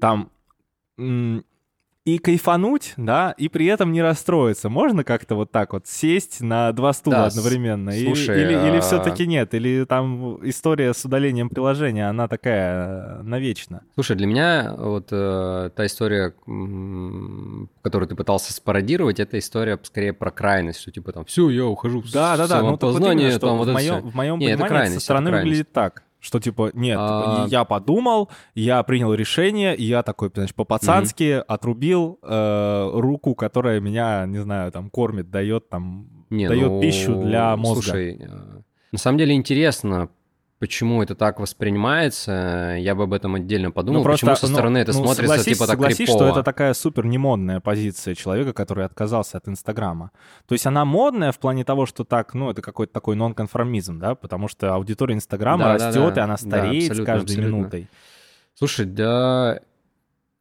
[0.00, 0.30] там
[2.04, 4.68] и кайфануть, да, и при этом не расстроиться.
[4.68, 7.92] Можно как-то вот так вот сесть на два стула да, одновременно?
[7.92, 8.80] Слушай, или, или, или а...
[8.80, 9.54] все-таки нет?
[9.54, 13.82] Или там история с удалением приложения, она такая э, навечно?
[13.94, 16.34] Слушай, для меня вот э, та история,
[17.82, 22.02] которую ты пытался спародировать, это история скорее про крайность, что типа там, все, я ухожу
[22.12, 24.68] да, да, да, ну, вот именно, там вот в, моем, в моем Нет, понимании это
[24.68, 26.02] крайность, со стороны выглядит так.
[26.22, 27.46] Что типа, нет, а...
[27.50, 31.44] я подумал, я принял решение, и я такой, значит, по-пацански mm-hmm.
[31.48, 37.16] отрубил э, руку, которая меня, не знаю, там, кормит, дает там, не, дает ну, пищу
[37.16, 37.82] для мозга.
[37.82, 38.60] Слушай, э,
[38.92, 40.10] на самом деле интересно,
[40.62, 44.78] почему это так воспринимается, я бы об этом отдельно подумал, ну, просто, почему со стороны
[44.78, 46.18] ну, это ну, смотрится согласись, типа так согласись, крипово.
[46.18, 50.12] что это такая супер немодная позиция человека, который отказался от Инстаграма.
[50.46, 54.14] То есть она модная в плане того, что так, ну, это какой-то такой нон-конформизм, да,
[54.14, 56.20] потому что аудитория Инстаграма да, растет, да, да.
[56.20, 57.56] и она стареет да, с каждой абсолютно.
[57.56, 57.88] минутой.
[58.54, 59.58] Слушай, да,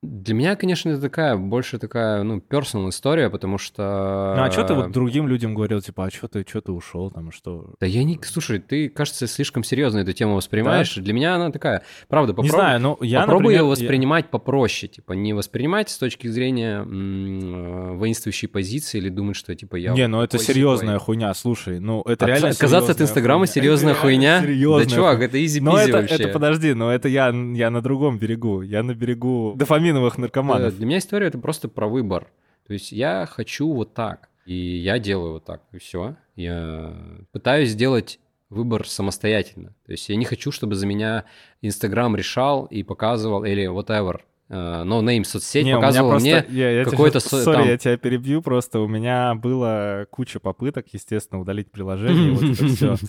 [0.03, 4.33] Для меня, конечно, это такая, больше такая, ну, персонал история, потому что...
[4.35, 7.11] Ну, а что ты вот другим людям говорил, типа, а что ты, что ты ушел,
[7.11, 7.75] там, что...
[7.79, 8.19] Да я не...
[8.23, 10.95] Слушай, ты, кажется, слишком серьезно эту тему воспринимаешь.
[10.95, 11.03] Да?
[11.03, 12.49] Для меня она такая, правда, попробуй...
[12.49, 14.29] Не знаю, ну, я, Попробуй например, ее воспринимать я...
[14.29, 19.91] попроще, типа, не воспринимать с точки зрения м- воинствующей позиции или думать, что, типа, я...
[19.91, 21.05] Не, ну, это серьезная свой...
[21.05, 24.41] хуйня, слушай, ну, это От, реально Отказаться от Инстаграма серьезная хуйня?
[24.41, 26.15] Серьезная да, чувак, это изи но это, вообще.
[26.15, 29.53] это, подожди, но это я, я на другом берегу, я на берегу
[29.91, 30.77] дофаминовых наркоманов.
[30.77, 32.27] Для меня история это просто про выбор.
[32.67, 36.15] То есть я хочу вот так, и я делаю вот так, и все.
[36.35, 36.95] Я
[37.31, 39.73] пытаюсь сделать выбор самостоятельно.
[39.85, 41.25] То есть я не хочу, чтобы за меня
[41.61, 46.43] Инстаграм решал и показывал, или whatever, uh, no name соцсеть не, показывала мне
[46.85, 47.19] какой-то...
[47.19, 47.67] Сори, там...
[47.67, 52.95] я тебя перебью, просто у меня было куча попыток, естественно, удалить приложение, вот это все.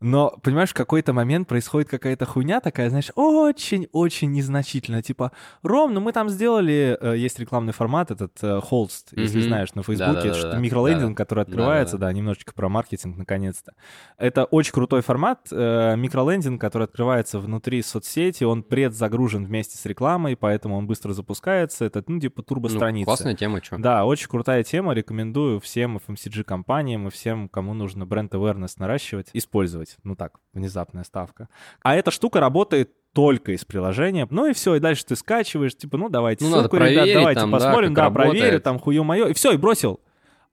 [0.00, 5.02] Но, понимаешь, в какой-то момент происходит какая-то хуйня такая, знаешь, очень-очень незначительно.
[5.02, 5.32] Типа,
[5.62, 9.22] Ром, ну мы там сделали, э, есть рекламный формат, этот э, Холст, mm-hmm.
[9.22, 11.24] если знаешь, на Фейсбуке, да, да, микролендинг, да.
[11.24, 13.72] который открывается, да, немножечко про маркетинг, наконец-то.
[14.18, 20.36] Это очень крутой формат, э, микролендинг, который открывается внутри соцсети, он предзагружен вместе с рекламой,
[20.36, 21.86] поэтому он быстро запускается.
[21.86, 23.00] Это, ну, типа турбостраница.
[23.00, 23.78] Ну, классная тема, что?
[23.78, 29.85] Да, очень крутая тема, рекомендую всем FMCG-компаниям и всем, кому нужно бренд awareness наращивать, использовать
[29.86, 29.98] делать.
[30.04, 31.48] Ну так, внезапная ставка.
[31.82, 34.26] А эта штука работает только из приложения.
[34.30, 37.50] Ну и все, и дальше ты скачиваешь, типа, ну давайте ну, ссылку, ребят, давайте там,
[37.50, 40.00] посмотрим, да, да, проверю, там хую мое, и все, и бросил.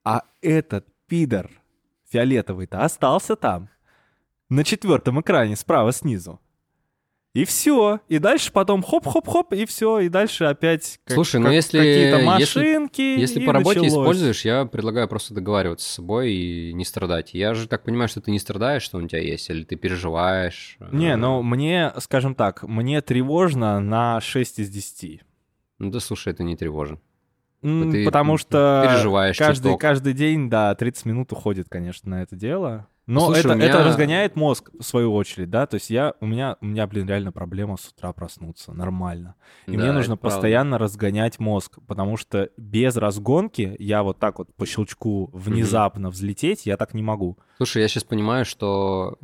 [0.03, 1.49] А этот пидор
[2.09, 3.69] фиолетовый-то остался там,
[4.49, 6.39] на четвертом экране, справа снизу.
[7.33, 7.99] И все.
[8.09, 10.01] И дальше потом хоп-хоп-хоп, и все.
[10.01, 13.01] И дальше опять как, Слушай, ну как, если, какие-то машинки.
[13.01, 14.03] Если, если по работе началось.
[14.03, 17.33] используешь, я предлагаю просто договариваться с собой и не страдать.
[17.33, 20.77] Я же так понимаю, что ты не страдаешь, что у тебя есть, или ты переживаешь.
[20.91, 25.21] Не, ну мне, скажем так, мне тревожно на 6 из 10.
[25.79, 26.99] Ну да слушай, это не тревожно.
[27.61, 32.87] Ты Потому что переживаешь каждый, каждый день, да, 30 минут уходит, конечно, на это дело.
[33.05, 33.65] Но Слушай, это, меня...
[33.67, 37.07] это разгоняет мозг, в свою очередь, да, то есть я, у меня, у меня, блин,
[37.07, 39.35] реально проблема с утра проснуться, нормально.
[39.67, 40.85] И да, мне нужно постоянно правда.
[40.85, 46.11] разгонять мозг, потому что без разгонки я вот так вот по щелчку внезапно mm-hmm.
[46.11, 47.37] взлететь, я так не могу.
[47.57, 49.17] Слушай, я сейчас понимаю, что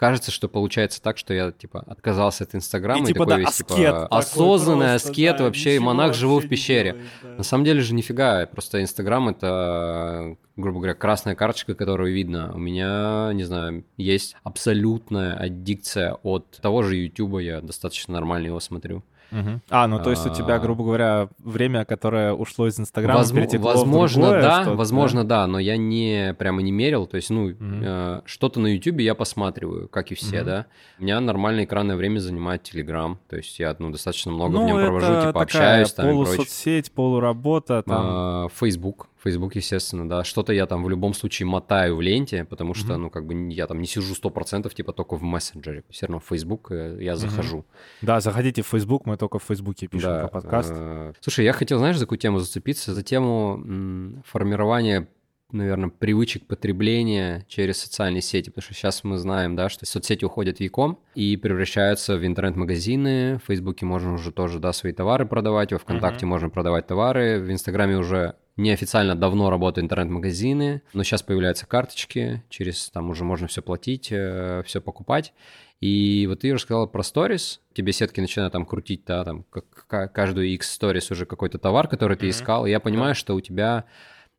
[0.00, 3.38] кажется, что получается так, что я, типа, отказался от Инстаграма, и, и типа, такой да,
[3.40, 6.92] весь, аскет, типа, осознанный просто, аскет, да, вообще, и монах живу в пещере.
[6.92, 7.28] Делает, да.
[7.36, 12.50] На самом деле же нифига, просто Инстаграм— это, грубо говоря, красная карточка, которую видно.
[12.54, 18.60] У меня, не знаю, есть абсолютная аддикция от того же Ютуба, я достаточно нормально его
[18.60, 19.04] смотрю.
[19.32, 19.60] Угу.
[19.70, 20.58] А, ну то есть у тебя, а.
[20.58, 23.36] грубо говоря, время, которое ушло из Инстаграма, Возм...
[23.36, 25.42] перетекло Возможно, в другое, да, возможно, да?
[25.42, 27.06] да, но я не прямо не мерил.
[27.06, 27.54] То есть, ну, угу.
[27.60, 30.46] э, что-то на Ютубе я посматриваю, как и все, угу.
[30.46, 30.66] да.
[30.98, 33.18] У меня нормальное экранное время занимает Телеграм.
[33.28, 36.92] То есть я, ну, достаточно много ну, в нем провожу, типа такая общаюсь там полусоцсеть,
[36.92, 37.82] полуработа.
[37.82, 38.06] Там...
[38.08, 39.08] А, Facebook.
[39.22, 40.24] Facebook, естественно, да.
[40.24, 42.96] Что-то я там в любом случае мотаю в ленте, потому что, mm-hmm.
[42.96, 45.84] ну, как бы я там не сижу 100%, типа только в мессенджере.
[45.90, 47.58] Все равно в Facebook э, я захожу.
[47.58, 48.02] Mm-hmm.
[48.02, 50.72] Да, заходите в Facebook, мы только в Фейсбуке пишем да, по подкаст.
[50.74, 52.94] Э, слушай, я хотел, знаешь, за какую тему зацепиться?
[52.94, 55.08] За тему формирования
[55.52, 60.60] наверное, привычек потребления через социальные сети, потому что сейчас мы знаем, да, что соцсети уходят
[60.60, 65.78] веком и превращаются в интернет-магазины, в Фейсбуке можно уже тоже, да, свои товары продавать, во
[65.78, 66.28] ВКонтакте uh-huh.
[66.28, 72.90] можно продавать товары, в Инстаграме уже неофициально давно работают интернет-магазины, но сейчас появляются карточки, через
[72.90, 75.32] там уже можно все платить, э, все покупать.
[75.80, 80.48] И вот ты рассказала про сторис, тебе сетки начинают там крутить, да, там как, каждую
[80.48, 82.30] X сторис уже какой-то товар, который ты mm-hmm.
[82.30, 82.66] искал.
[82.66, 83.86] И я понимаю, что у тебя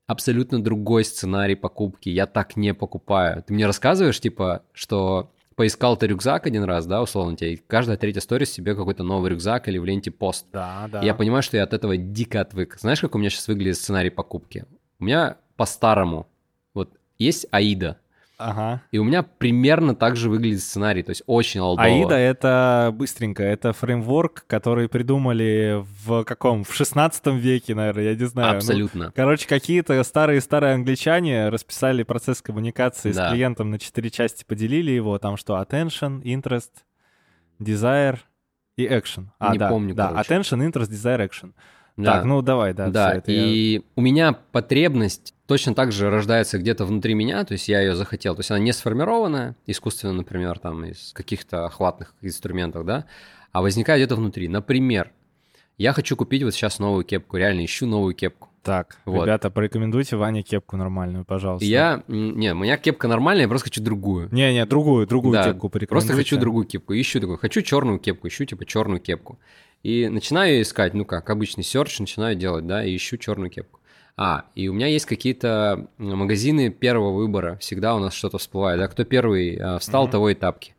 [0.05, 2.09] абсолютно другой сценарий покупки.
[2.09, 3.43] Я так не покупаю.
[3.43, 7.97] Ты мне рассказываешь, типа, что поискал ты рюкзак один раз, да, условно тебе, и каждая
[7.97, 10.45] третья сторис себе какой-то новый рюкзак или в ленте пост.
[10.51, 11.01] Да, да.
[11.01, 12.77] И я понимаю, что я от этого дико отвык.
[12.79, 14.65] Знаешь, как у меня сейчас выглядит сценарий покупки?
[14.99, 16.27] У меня по-старому.
[16.73, 17.99] Вот есть Аида,
[18.41, 18.81] Ага.
[18.91, 21.87] И у меня примерно так же выглядит сценарий, то есть очень олдово.
[21.87, 26.63] Аида— это быстренько, это фреймворк, который придумали в каком?
[26.63, 28.51] В 16 веке, наверное, я не знаю.
[28.51, 29.05] Ну, Абсолютно.
[29.05, 33.29] Ну, короче, какие-то старые-старые англичане расписали процесс коммуникации да.
[33.29, 36.71] с клиентом на четыре части, поделили его, там что, attention, interest,
[37.59, 38.19] desire
[38.77, 39.27] и action.
[39.39, 40.33] А, не да, помню, Да, короче.
[40.33, 41.53] attention, interest, desire, action.
[41.97, 42.13] Да.
[42.13, 42.89] Так, ну давай, да.
[42.89, 43.81] Да, и я...
[43.95, 48.35] у меня потребность точно так же рождается где-то внутри меня, то есть я ее захотел.
[48.35, 53.05] То есть она не сформированная, искусственно, например, там из каких-то охватных инструментов, да,
[53.51, 54.47] а возникает где-то внутри.
[54.47, 55.11] Например,
[55.77, 58.49] я хочу купить вот сейчас новую кепку, реально ищу новую кепку.
[58.63, 59.23] Так, вот.
[59.23, 61.65] ребята, порекомендуйте Ване кепку нормальную, пожалуйста.
[61.65, 64.29] Я, не, у меня кепка нормальная, я просто хочу другую.
[64.31, 66.07] Не, не, другую, другую да, кепку порекомендуйте.
[66.07, 69.39] Просто хочу другую кепку, ищу такую, хочу черную кепку, ищу типа черную кепку.
[69.83, 73.79] И начинаю искать, ну как, обычный серч начинаю делать, да, и ищу черную кепку.
[74.17, 77.57] А, и у меня есть какие-то магазины первого выбора.
[77.57, 78.79] Всегда у нас что-то всплывает.
[78.79, 78.87] Да?
[78.87, 80.11] Кто первый а, встал, mm-hmm.
[80.11, 80.75] того и тапки.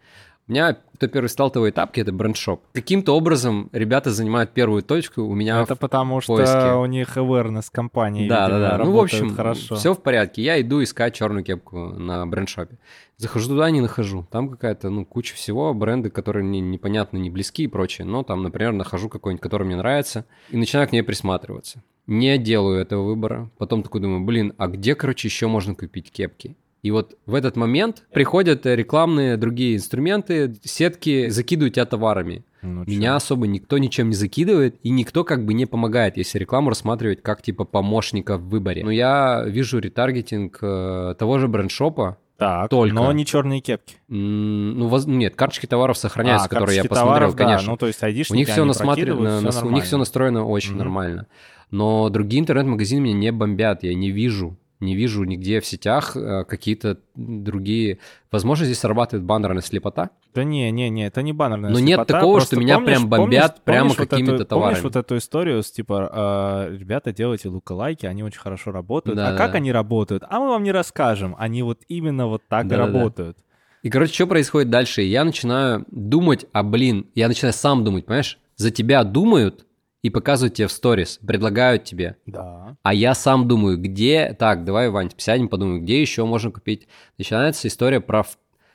[0.49, 2.63] У меня кто первый стал того этапки, это брендшоп.
[2.75, 6.47] Каким-то образом ребята занимают первую точку у меня Это в потому поиске.
[6.47, 8.85] что у них awareness компании, Да, видимо, да, да.
[8.85, 9.75] Ну, в общем, хорошо.
[9.75, 10.43] все в порядке.
[10.43, 12.79] Я иду искать черную кепку на брендшопе.
[13.17, 14.27] Захожу туда, не нахожу.
[14.31, 18.07] Там какая-то, ну, куча всего, бренды, которые мне непонятны, не близки и прочее.
[18.07, 21.83] Но там, например, нахожу какой-нибудь, который мне нравится, и начинаю к ней присматриваться.
[22.07, 23.49] Не делаю этого выбора.
[23.59, 26.57] Потом такой думаю, блин, а где, короче, еще можно купить кепки?
[26.83, 32.45] И вот в этот момент приходят рекламные другие инструменты, сетки закидывают тебя товарами.
[32.61, 33.17] Ну, Меня чё?
[33.17, 37.41] особо никто ничем не закидывает, и никто как бы не помогает, если рекламу рассматривать как
[37.41, 38.85] типа помощника в выборе.
[38.85, 42.95] Но я вижу ретаргетинг э, того же брендшопа, так, только.
[42.95, 43.97] но не черные кепки.
[44.09, 45.07] Ну, воз...
[45.07, 47.67] нет, карточки товаров сохраняются, а, которые я посмотрел, товаров, конечно.
[47.67, 49.65] Да, ну, то есть у них все насмотрено, на...
[49.65, 50.79] у них все настроено очень mm-hmm.
[50.79, 51.27] нормально.
[51.71, 56.45] Но другие интернет-магазины меня не бомбят, я не вижу не вижу нигде в сетях э,
[56.45, 57.99] какие-то другие...
[58.31, 60.11] Возможно, здесь срабатывает баннерная слепота?
[60.35, 62.03] Да не, не, не, это не баннерная Но слепота.
[62.03, 64.75] нет такого, что меня помнишь, прям бомбят помнишь, прямо помнишь какими-то вот товарами.
[64.75, 69.17] Помнишь вот эту историю с типа, э, ребята, делайте лайки, они очень хорошо работают.
[69.17, 69.39] Да, а да.
[69.39, 70.25] как они работают?
[70.29, 71.35] А мы вам не расскажем.
[71.39, 73.39] Они вот именно вот так да, и работают.
[73.39, 73.45] Да.
[73.83, 75.03] И, короче, что происходит дальше?
[75.03, 78.39] Я начинаю думать, а блин, я начинаю сам думать, понимаешь?
[78.57, 79.67] За тебя думают,
[80.03, 82.17] и показывают тебе в сторис, предлагают тебе.
[82.27, 82.77] Да.
[82.83, 84.35] А я сам думаю, где...
[84.39, 86.89] Так, давай, Вань, сядем, подумаем, где еще можно купить.
[87.19, 88.25] Начинается история про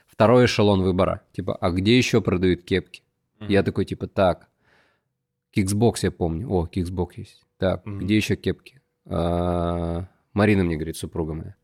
[0.06, 1.22] второй эшелон выбора.
[1.32, 3.02] Типа, а где еще продают кепки?
[3.40, 3.52] Mm-hmm.
[3.52, 4.48] Я такой, типа, так,
[5.50, 6.50] Kixbox я помню.
[6.50, 7.42] О, Kixbox есть.
[7.58, 7.98] Так, mm-hmm.
[7.98, 8.80] где еще кепки?
[9.06, 11.54] А, Марина мне говорит, супруга моя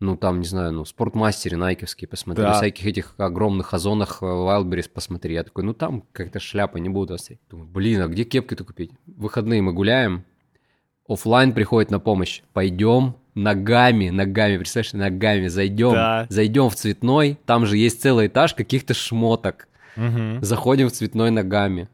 [0.00, 2.54] ну, там, не знаю, ну, спортмастере найковские посмотри, да.
[2.54, 5.34] всяких этих огромных озонах Wildberries э, посмотри.
[5.34, 7.40] Я такой, ну, там как-то шляпа не буду оставить.
[7.50, 8.92] Думаю, блин, а где кепки-то купить?
[9.06, 10.24] В выходные мы гуляем,
[11.08, 12.42] офлайн приходит на помощь.
[12.52, 16.26] Пойдем ногами, ногами, представляешь, ногами зайдем, да.
[16.28, 19.68] зайдем в цветной, там же есть целый этаж каких-то шмоток.
[19.96, 20.42] Угу.
[20.42, 21.88] Заходим в цветной ногами.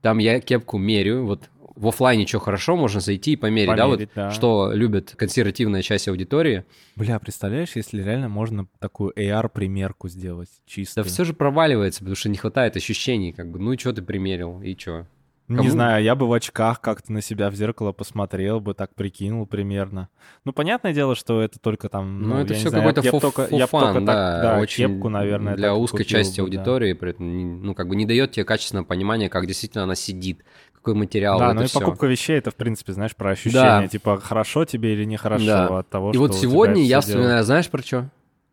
[0.00, 4.26] Там я кепку мерю, вот в офлайне что хорошо, можно зайти и померить, померить да,
[4.26, 4.30] вот да.
[4.30, 6.64] что любит консервативная часть аудитории.
[6.94, 11.02] Бля, представляешь, если реально можно такую AR-примерку сделать чисто.
[11.02, 14.02] Да все же проваливается, потому что не хватает ощущений, как бы, ну и что ты
[14.02, 15.06] примерил, и что?
[15.50, 15.62] Кому?
[15.62, 19.46] Не знаю, я бы в очках как-то на себя в зеркало посмотрел бы, так прикинул
[19.46, 20.08] примерно.
[20.44, 22.22] Ну, понятное дело, что это только там...
[22.22, 25.56] Ну, ну это все какой-то фу только, я только да, так, да, очень кепку, наверное,
[25.56, 26.98] для узкой части бы, аудитории, да.
[27.00, 30.44] при этом, ну, как бы не дает тебе качественного понимания, как действительно она сидит
[30.80, 31.38] какой материал.
[31.38, 31.78] Да, ну и все.
[31.78, 33.82] покупка вещей это, в принесpe, знаешь, про ощущения.
[33.82, 33.88] Да.
[33.88, 35.78] Типа, хорошо тебе или нехорошо да.
[35.78, 36.24] от того, и что.
[36.24, 38.10] И вот сегодня я вспоминаю, знаешь, про что?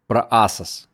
[0.07, 0.87] Про Asus.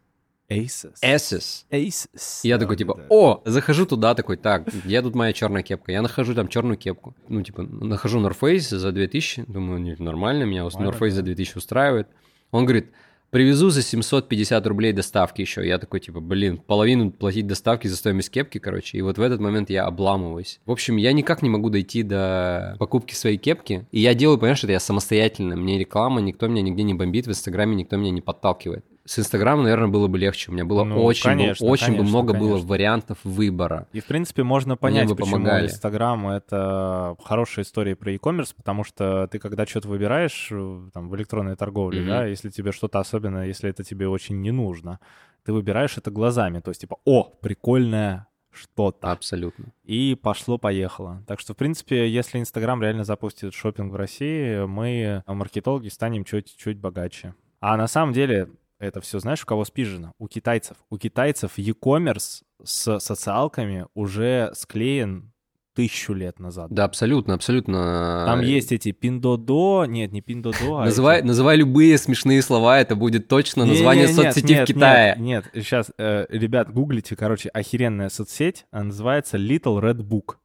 [0.49, 0.93] Asus.
[1.03, 1.65] Asus.
[1.71, 2.41] Asus.
[2.43, 3.03] И я такой, типа, да.
[3.09, 5.91] о, захожу туда, такой, так, где тут моя черная кепка?
[5.91, 7.15] Я нахожу там черную кепку.
[7.27, 9.45] Ну, типа, нахожу North Face за 2000.
[9.47, 11.15] Думаю, нет, нормально, меня нормально, North Face да.
[11.15, 12.07] за 2000 устраивает.
[12.51, 12.91] Он говорит,
[13.33, 15.67] Привезу за 750 рублей доставки еще.
[15.67, 18.99] Я такой, типа, блин, половину платить доставки за стоимость кепки, короче.
[18.99, 20.59] И вот в этот момент я обламываюсь.
[20.67, 23.87] В общем, я никак не могу дойти до покупки своей кепки.
[23.91, 25.55] И я делаю, понимаешь, это я самостоятельно.
[25.55, 29.63] Мне реклама, никто меня нигде не бомбит, в Инстаграме никто меня не подталкивает с Инстаграмом,
[29.63, 30.49] наверное, было бы легче.
[30.49, 32.55] У меня было ну, очень, конечно, очень конечно, много конечно.
[32.55, 33.87] было вариантов выбора.
[33.91, 39.27] И, в принципе, можно понять, бы почему Инстаграм— это хорошая история про e-commerce, потому что
[39.27, 42.07] ты, когда что-то выбираешь э, там, в электронной торговле, mm-hmm.
[42.07, 44.99] да, если тебе что-то особенно, если это тебе очень не нужно,
[45.43, 46.61] ты выбираешь это глазами.
[46.61, 49.11] То есть, типа, о, прикольное что-то.
[49.11, 49.73] Абсолютно.
[49.83, 51.23] И пошло-поехало.
[51.27, 56.79] Так что, в принципе, если Инстаграм реально запустит шопинг в России, мы, маркетологи, станем чуть-чуть
[56.79, 57.33] богаче.
[57.59, 58.49] А на самом деле
[58.83, 60.11] это все, знаешь, у кого спижено?
[60.19, 60.77] У китайцев.
[60.89, 65.31] У китайцев e-commerce с социалками уже склеен
[65.73, 66.71] тысячу лет назад.
[66.71, 68.25] Да, абсолютно, абсолютно.
[68.27, 71.25] Там есть эти пиндодо, нет, не пиндодо, а называй, эти...
[71.25, 75.15] называй любые смешные слова, это будет точно название не, не, соцсети нет, в Китае.
[75.17, 80.35] Нет, нет, сейчас, э, ребят, гуглите, короче, охеренная соцсеть, она называется Little Red Book.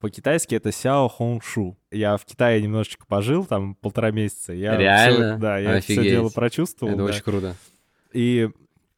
[0.00, 1.08] По-китайски это Сяо
[1.42, 1.78] Шу.
[1.90, 4.52] Я в Китае немножечко пожил, там полтора месяца.
[4.52, 5.30] Я Реально?
[5.30, 6.00] Все, да, я Офигеть.
[6.00, 6.92] все дело прочувствовал.
[6.92, 7.04] Это да.
[7.04, 7.56] очень круто.
[8.14, 8.48] И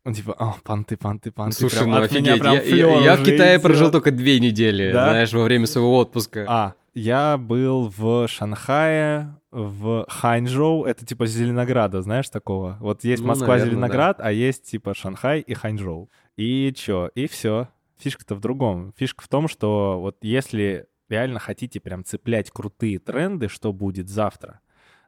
[0.04, 1.56] он типа, о, панты, панты, панты.
[1.56, 5.10] Слушай, прям, ну офигеть, я, я, я в Китае прожил только две недели, да?
[5.10, 6.44] знаешь, во время своего отпуска.
[6.48, 12.76] А, я был в Шанхае, в Ханчжоу, это типа Зеленограда, знаешь такого?
[12.80, 14.24] Вот есть ну, Москва, наверное, Зеленоград, да.
[14.24, 16.08] а есть типа Шанхай и Ханчжоу.
[16.36, 17.68] И чё, и все.
[17.98, 18.92] Фишка-то в другом.
[18.96, 24.60] Фишка в том, что вот если реально хотите прям цеплять крутые тренды, что будет завтра,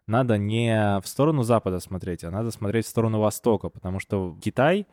[0.09, 4.87] надо не в сторону Запада смотреть, а надо смотреть в сторону Востока, потому что Китай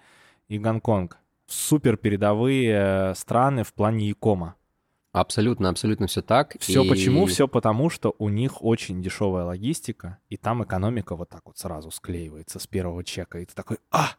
[0.47, 4.55] и Гонконг супер передовые э, страны в плане якома.
[5.11, 6.57] Абсолютно, абсолютно все так.
[6.59, 7.25] Все И- почему?
[7.25, 11.89] Все потому, что у них очень дешевая логистика, и там экономика вот так вот сразу
[11.89, 14.09] склеивается с первого чека, и ты такой, а,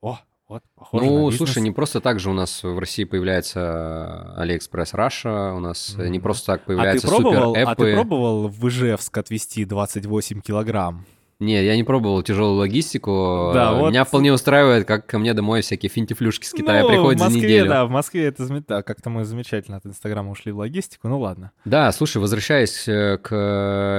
[0.00, 0.18] о,
[0.48, 1.36] вот, похоже Ну, бизнес».
[1.36, 6.08] слушай, не просто так же у нас в России появляется AliExpress Russia, у нас э,
[6.08, 11.04] не просто так а ты пробовал, супер а ты пробовал в Ижевск отвезти 28 килограмм?
[11.38, 13.50] Не, я не пробовал тяжелую логистику.
[13.52, 16.88] Да, Э, вот- Меня вполне устраивает, как ко мне домой всякие финтифлюшки с Китая Ну,
[16.88, 17.68] приходят в Москве, за неделю.
[17.68, 21.50] да, в Москве это да, как-то мы замечательно от Инстаграма ушли в логистику, ну ладно.
[21.66, 23.34] Да, слушай, возвращаясь э, к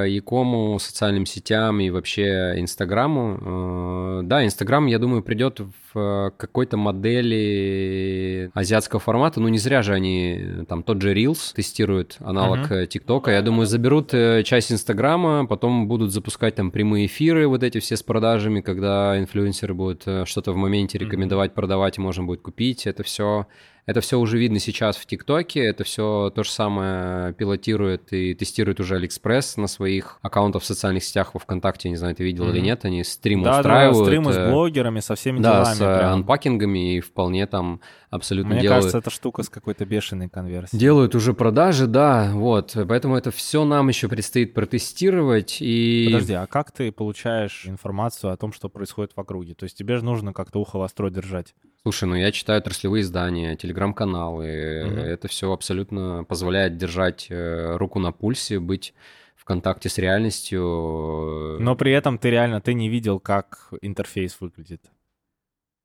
[0.07, 5.61] Якому, социальным сетям и вообще Инстаграму, да, Инстаграм, я думаю, придет
[5.93, 9.39] в э, какой-то модели азиатского формата.
[9.39, 12.73] Ну, не зря же они, э, там, тот же Reels тестируют аналог Мгм.
[12.73, 13.31] э, ТикТока.
[13.31, 17.95] Я думаю, заберут э, часть Инстаграма, потом будут запускать там прямые эфиры, вот эти все
[17.95, 22.87] с продажами, когда инфлюенсеры будут э, что-то в моменте рекомендовать, продавать, и можно будет купить.
[22.87, 23.47] Это все
[23.87, 28.79] это все уже видно сейчас в ТикТоке, это все то же самое пилотирует и тестирует
[28.79, 32.57] уже Алиэкспресс на своих аккаунтах в социальных сетях, во ВКонтакте, не знаю, ты видел или
[32.59, 32.65] Мгм.
[32.65, 34.05] нет, они стримы Да, да, устраивают.
[34.07, 35.75] стримы с э, блогерами, со всеми Да, делами.
[35.75, 36.13] с э, прям.
[36.13, 37.79] анпакингами и вполне там
[38.09, 38.83] абсолютно Мне делают.
[38.83, 40.79] кажется, эта штука с какой-то бешеной конверсией.
[40.79, 46.05] Делают уже продажи, да, вот, поэтому это все нам еще предстоит протестировать и...
[46.11, 49.53] Подожди, а как ты получаешь информацию о том, что происходит в округе?
[49.53, 51.55] То есть тебе же нужно как-то ухо востро держать.
[51.87, 54.83] Слушай, ну я читаю отраслевые издания, телеграм-каналы.
[54.87, 54.97] Мгм.
[54.99, 58.93] Это все абсолютно позволяет держать э, руку на пульсе, быть
[59.37, 61.55] в контакте с реальностью.
[61.61, 64.81] Но при этом ты реально ты не видел, как интерфейс выглядит.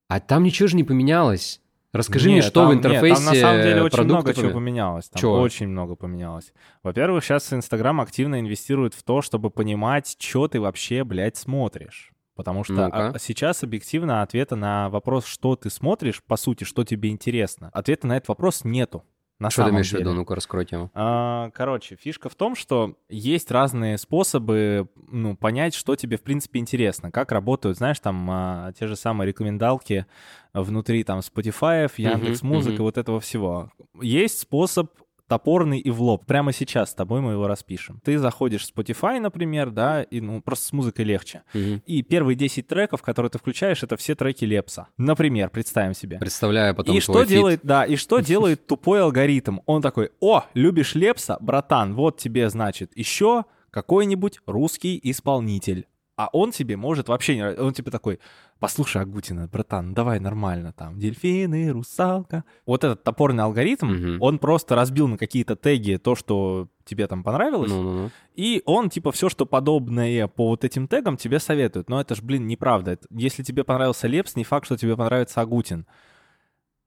[0.09, 1.61] А там ничего же не поменялось.
[1.93, 4.51] Расскажи мне, Нет, что там- в нет, интерфейсе там на самом деле очень много чего
[4.51, 4.55] поменялось?
[4.55, 5.09] поменялось.
[5.11, 5.41] Там Чего?
[5.41, 6.53] очень много поменялось.
[6.83, 12.12] Во-первых, сейчас Инстаграм активно инвестирует в то, чтобы понимать, что ты вообще, блядь, смотришь.
[12.35, 17.11] Потому что а- сейчас объективно ответа на вопрос, что ты смотришь, по сути, что тебе
[17.11, 19.05] интересно, ответа на этот вопрос нету.
[19.39, 20.05] На Что ты самом имеешь в деле.
[20.05, 20.15] виду?
[20.15, 20.91] Ну-ка, раскрой тему.
[20.95, 26.61] А, Короче, фишка в том, что есть разные способы ну, понять, что тебе, в принципе,
[26.61, 27.11] интересно.
[27.11, 30.07] Как работают, знаешь, там а, те же самые рекомендалки
[30.55, 32.83] внутри там Spotify, Яндекс Музыка, мгм.
[32.85, 33.73] вот этого всего.
[34.01, 34.93] Есть способ
[35.33, 36.27] топорный и в лоб.
[36.27, 38.03] Прямо сейчас с тобой мы его распишем.
[38.05, 41.43] Ты заходишь в Spotify, например, да, и ну просто с музыкой легче.
[41.55, 41.83] Мгм.
[41.87, 44.89] И первые 10 треков, которые ты включаешь, это все треки Лепса.
[44.99, 46.19] Например, представим себе.
[46.19, 47.29] Представляю потом И что feat.
[47.29, 49.61] делает, да, и что делает тупой алгоритм?
[49.65, 55.87] Он такой, о, любишь Лепса, братан, вот тебе, значит, еще какой-нибудь русский исполнитель.
[56.15, 57.43] А он тебе может вообще не...
[57.55, 58.21] Он тебе такой,
[58.61, 62.45] послушай Агутина, братан, давай нормально, там, дельфины, русалка.
[62.67, 64.23] Вот этот топорный алгоритм, Мгм.
[64.23, 68.11] он просто разбил на какие-то теги то, что тебе там понравилось, Ну-ну-ну.
[68.35, 71.89] и он, типа, все, что подобное по вот этим тегам тебе советует.
[71.89, 72.99] Но это ж, блин, неправда.
[73.11, 75.87] Если тебе понравился Лепс, не факт, что тебе понравится Агутин.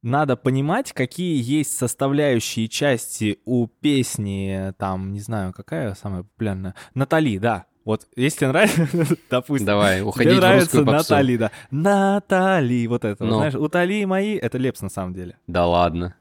[0.03, 6.75] Надо понимать, какие есть составляющие части у песни, там, не знаю, какая самая популярная.
[6.93, 7.65] Натали, да.
[7.85, 8.87] Вот, если тебе нравится,
[9.29, 10.83] допустим, Давай, тебе уходить в нравится.
[10.83, 11.51] Натали, да.
[11.71, 13.37] Натали, вот это, вот, Ну.
[13.37, 15.37] знаешь, утоли мои, это Лепс на самом деле.
[15.47, 16.15] Да ладно.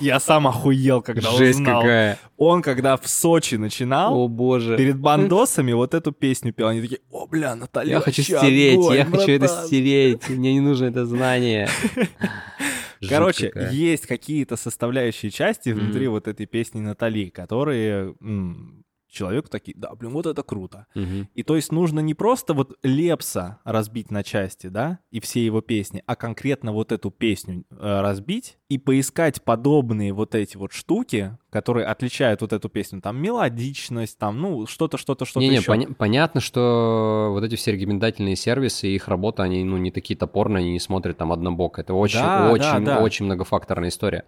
[0.00, 1.80] Я сам охуел, когда Жесть узнал.
[1.80, 2.18] какая.
[2.36, 4.76] Он, когда в Сочи начинал, О боже.
[4.76, 6.68] перед бандосами вот эту песню пел.
[6.68, 9.66] Они такие, о, бля, Наталья, Я хочу стереть, огонь, я хочу это братан».
[9.66, 10.28] стереть.
[10.28, 11.70] Мне не нужно это знание.
[13.08, 13.70] Короче, какая.
[13.72, 15.80] есть какие-то составляющие части Мгм.
[15.80, 20.86] внутри вот этой песни Натали, которые м, человеку такие, да, блин, вот это круто.
[20.94, 21.28] Мгм.
[21.34, 25.60] И то есть нужно не просто вот Лепса разбить на части, да, и все его
[25.60, 31.36] песни, а конкретно вот эту песню э, разбить и поискать подобные вот эти вот штуки,
[31.50, 35.70] которые отличают вот эту песню, там мелодичность, там, ну, что-то, что-то, что-то еще.
[35.72, 40.60] поня- понятно, что вот эти все рекомендательные сервисы, их работа, они, ну, не такие топорные,
[40.62, 41.78] они не смотрят там однобок.
[41.78, 43.02] Это очень, Да, очень, да, да.
[43.02, 44.24] очень многофакторная история.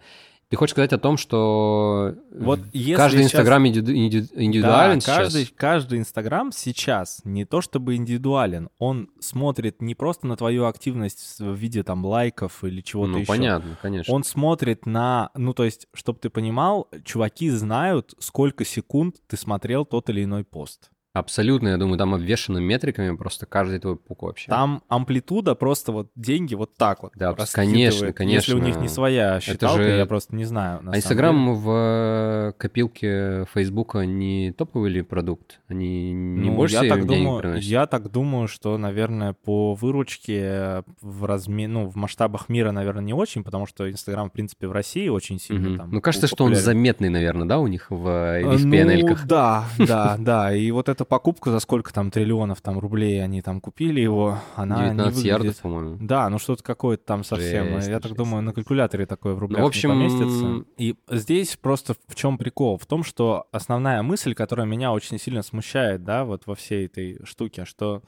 [0.51, 5.05] Ты хочешь сказать о том, что Вот если каждый сейчас- Инстаграм индиду- инди- индивидуален да,
[5.05, 5.53] каждый, сейчас?
[5.55, 11.53] каждый Инстаграм сейчас не то чтобы индивидуален, он смотрит не просто на твою активность в
[11.55, 13.27] виде там лайков или чего-то Ну, еще.
[13.27, 14.13] понятно, конечно.
[14.13, 19.85] Он смотрит на, ну то есть, чтобы ты понимал, чуваки знают, сколько секунд ты смотрел
[19.85, 20.91] тот или иной пост.
[21.13, 24.49] Абсолютно, я думаю, там обвешано метриками просто каждый твой пук вообще.
[24.49, 27.11] Там амплитуда просто вот деньги вот так вот.
[27.15, 27.53] Да, раскидывает.
[27.53, 28.53] конечно, Если у конечно.
[28.55, 30.81] них не своя считалка, же- я просто не знаю.
[30.81, 30.95] на А.
[30.97, 35.59] Инстаграм в э, копилке Фейсбука не топовый ли продукт?
[35.67, 37.63] Они не Ну, больше я так, думаю, приносят?
[37.65, 41.67] я так думаю, что, наверное, по выручке в разме...
[41.67, 45.39] ну, в масштабах мира, наверное, не очень, потому что Инстаграм, в принципе, в России очень
[45.39, 45.77] сильно Мгм.
[45.77, 45.91] там.
[45.91, 46.65] Ну, кажется, что он популярен.
[46.65, 50.53] заметный, наверное, да, у них в, э, в Э, Ну, да, да, да.
[50.55, 54.37] И вот это эту покупку за сколько там триллионов там рублей они там купили его,
[54.55, 55.25] она 19 не выглядит...
[55.25, 55.97] ярдов, по-моему.
[55.99, 57.75] Да, ну что-то какое-то там совсем.
[57.75, 58.17] Жесть, Я так жесть.
[58.17, 60.65] думаю, на калькуляторе такое в рублях Ну, в общем, не поместится.
[60.77, 62.77] И здесь просто в чем прикол?
[62.77, 67.19] В том, что основная мысль, которая меня очень сильно смущает, да, вот во всей этой
[67.25, 68.03] штуке, что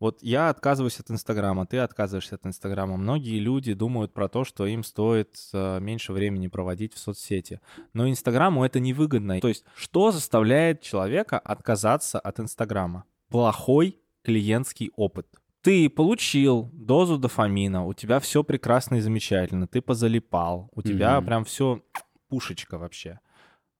[0.00, 2.96] вот я отказываюсь от Инстаграма, ты отказываешься от Инстаграма.
[2.96, 7.60] Многие люди думают про то, что им стоит э, меньше времени проводить в соцсети.
[7.94, 9.40] Но Инстаграму это невыгодно.
[9.40, 13.04] То есть что заставляет человека отказаться от Инстаграма?
[13.28, 15.26] Плохой клиентский опыт.
[15.62, 21.26] Ты получил дозу дофамина, у тебя все прекрасно и замечательно, ты позалипал, у тебя Мгм.
[21.26, 21.82] прям все
[22.28, 23.18] пушечка вообще.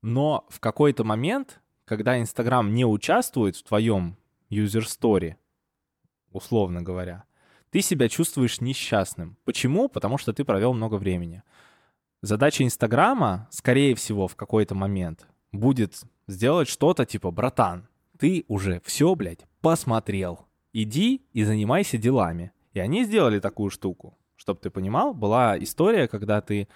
[0.02, 4.16] Но в какой-то момент, когда Инстаграм не участвует в твоем
[4.48, 5.36] юзер-сторе,
[6.38, 7.24] условно говоря,
[7.70, 9.36] ты себя чувствуешь несчастным.
[9.44, 9.88] Почему?
[9.88, 11.42] Потому что ты провел много времени.
[12.22, 17.86] Задача Инстаграма, скорее всего, в какой-то момент будет сделать что-то типа, братан,
[18.18, 20.46] ты уже все, блядь, посмотрел.
[20.72, 22.50] Иди и занимайся делами.
[22.72, 24.16] И они сделали такую штуку.
[24.36, 26.68] Чтобы ты понимал, была история, когда ты...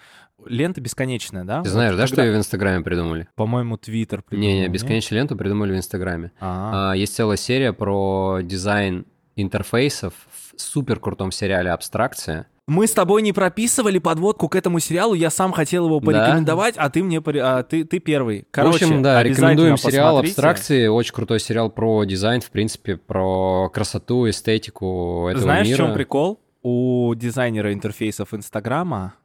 [0.45, 1.61] Лента бесконечная, да?
[1.61, 3.27] Ты Вот знаешь, да, что когда- ее в Инстаграме придумали?
[3.35, 6.31] По-моему, Твиттер придумал, Не-не, бесконечную ленту придумали в Инстаграме.
[6.41, 9.05] А, А, Есть целая серия про дизайн
[9.35, 10.13] интерфейсов
[10.53, 12.47] в супер крутом сериале «Абстракция».
[12.65, 16.05] Мы с тобой не прописывали подводку к этому сериалу, я сам хотел его Да?
[16.05, 18.47] порекомендовать, а ты мне а ты, ты первый.
[18.51, 20.31] Короче, в общем, да, рекомендуем сериал посмотрите.
[20.33, 20.87] «Абстракции».
[20.87, 25.75] Очень крутой сериал про дизайн, в принципе, про красоту, эстетику этого Знаешь, мира.
[25.75, 26.39] в чем прикол?
[26.61, 29.15] У дизайнера интерфейсов Инстаграма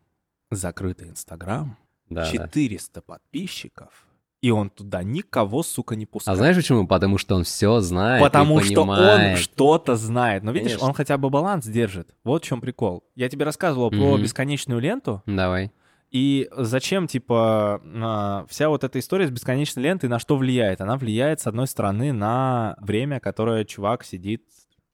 [0.51, 1.77] закрытый Инстаграм,
[2.11, 2.31] Да, да.
[2.33, 4.08] 400 подписчиков,
[4.41, 6.39] и он туда никого, сука, не А пускает.
[6.39, 6.87] знаешь почему?
[6.87, 9.39] Потому что он все знает Потому что он понимает.
[9.39, 10.43] что-то знает.
[10.45, 10.87] Но видишь, Конечно.
[10.89, 12.15] он хотя бы баланс держит.
[12.25, 13.05] Вот в чем прикол.
[13.17, 14.23] Я тебе рассказывал про Мгм.
[14.23, 15.73] бесконечную ленту, Давай.
[16.11, 20.81] И зачем, типа, а, вся вот эта история с бесконечной лентой на что влияет?
[20.81, 24.43] Она влияет, с одной стороны, на время, которое чувак сидит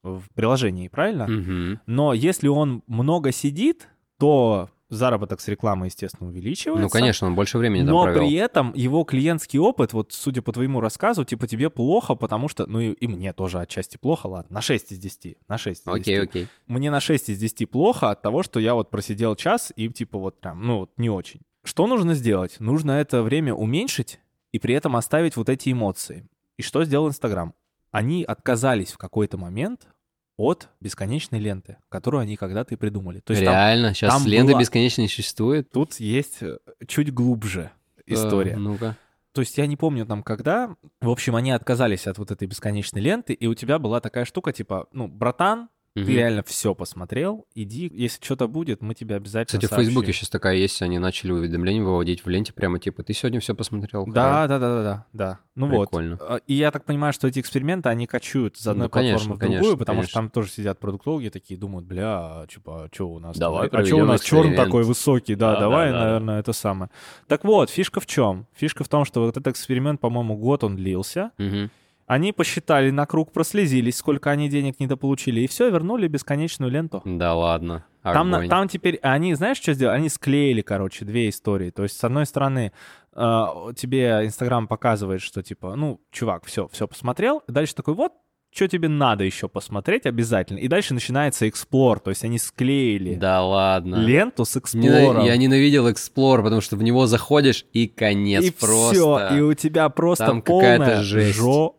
[0.02, 1.28] в приложении, правильно?
[1.28, 1.80] Мгм.
[1.86, 3.88] Но если он много сидит,
[4.18, 6.82] то заработок с рекламы, естественно, увеличивается.
[6.82, 8.20] Ну, конечно, он больше времени Но провел.
[8.20, 12.66] при этом его клиентский опыт, вот судя по твоему рассказу, типа тебе плохо, потому что,
[12.66, 15.84] ну и, и мне тоже отчасти плохо, ладно, на 6 из 10, на 6 из
[15.84, 16.00] 10.
[16.00, 16.48] Окей, окей.
[16.66, 20.18] Мне на 6 из 10 плохо от того, что я вот просидел час и типа
[20.18, 21.40] вот прям, ну вот не очень.
[21.64, 22.60] Что нужно сделать?
[22.60, 24.20] Нужно это время уменьшить
[24.52, 26.28] и при этом оставить вот эти эмоции.
[26.58, 27.54] И что сделал Инстаграм?
[27.90, 29.88] Они отказались в какой-то момент
[30.36, 33.20] от бесконечной ленты, которую они когда-то и придумали.
[33.20, 33.94] То есть там- Реально?
[33.94, 35.70] Сейчас там лента была- бесконечно не существует?
[35.70, 37.70] тут есть э, чуть глубже
[38.06, 38.52] история.
[38.52, 38.96] Э, ну-ка.
[39.32, 40.76] То есть я не помню там когда.
[41.00, 44.52] В общем, они отказались от вот этой бесконечной ленты, и у тебя была такая штука,
[44.52, 46.06] типа, ну, братан, Мгм.
[46.06, 49.86] ты реально все посмотрел, иди, если что-то будет, мы тебе обязательно Кстати, в сообщим.
[49.86, 53.54] Фейсбуке сейчас такая есть, они начали уведомления выводить в ленте прямо типа, ты сегодня все
[53.54, 54.04] посмотрел?
[54.06, 55.38] Да, да, да, да, да, да.
[55.54, 56.16] Ну Прикольно.
[56.16, 56.20] вот.
[56.28, 59.36] А, И я так понимаю, что эти эксперименты, они качуют с одной Ну, конечно, платформы
[59.36, 60.20] в другую, конечно, потому что конечно.
[60.20, 63.36] там тоже сидят продуктологи такие, думают, бля, типа, что у нас?
[63.38, 64.56] Давай а что у нас черный эксперимент.
[64.56, 65.36] такой высокий?
[65.36, 66.04] Да, Да, давай, да, да.
[66.06, 66.90] наверное, это самое.
[67.28, 68.48] Так вот, фишка в чем?
[68.54, 71.30] Фишка в том, что вот этот эксперимент, по-моему, год он длился.
[71.38, 71.70] Мгм.
[72.06, 77.00] Они посчитали на круг, прослезились, сколько они денег недополучили, и все, вернули бесконечную ленту.
[77.04, 77.84] Да ладно.
[78.02, 79.96] Там, на- там теперь, они, знаешь, что сделали?
[79.96, 81.70] Они склеили, короче, две истории.
[81.70, 82.72] То есть, с одной стороны,
[83.14, 83.44] э,
[83.76, 87.38] тебе Инстаграм показывает, что типа, ну, чувак, все, все посмотрел.
[87.48, 88.12] И дальше такой, вот,
[88.54, 90.58] что тебе надо еще посмотреть обязательно.
[90.58, 91.98] И дальше начинается эксплор.
[91.98, 93.96] То есть, они склеили Да ладно.
[93.96, 95.24] ленту с эксплором.
[95.24, 98.94] Я ненавидел Explore, потому что в него заходишь и конец и просто.
[98.94, 101.38] все, и у тебя просто Там полная жесть.
[101.38, 101.78] жопа,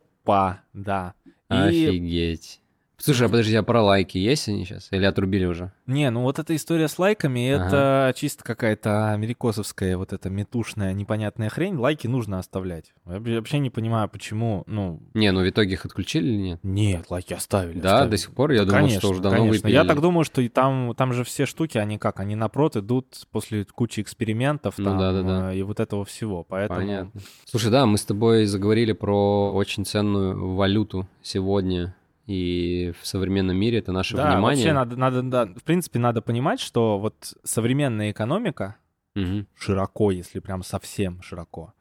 [0.73, 1.13] да.
[1.49, 2.59] И Офигеть.
[2.97, 4.87] Слушай, а подожди, а про лайки есть они сейчас?
[4.91, 5.71] Или отрубили уже?
[5.85, 11.49] Не, ну вот эта история с лайками, это чисто какая-то америкосовская вот эта метушная непонятная
[11.49, 11.75] хрень.
[11.75, 12.93] Лайки нужно оставлять.
[13.05, 15.01] Я вообще- не понимаю, почему, ну...
[15.13, 16.59] Не, ну в итоге их отключили или нет?
[16.63, 17.79] Нет, лайки оставили.
[17.79, 18.11] Да, оставили.
[18.11, 18.51] до сих пор?
[18.51, 19.67] Я Да, думал, конечно, что уже давно конечно.
[19.67, 19.87] Я выпилили.
[19.87, 23.65] так думаю, что и там, там же все штуки, они как, они напрот идут после
[23.65, 25.53] кучи экспериментов Ну там, да-да-да.
[25.53, 26.43] э, и вот этого всего.
[26.43, 26.79] Поэтому...
[26.79, 27.21] Понятно.
[27.45, 33.79] Слушай, да, мы с тобой заговорили про очень ценную валюту сегодня и в современном мире
[33.79, 34.41] это наше Да, внимание.
[34.55, 38.77] вообще надо, надо, да, в принципе, надо понимать, что вот современная экономика,
[39.15, 39.47] Мгм.
[39.55, 41.73] широко, если прям совсем широко,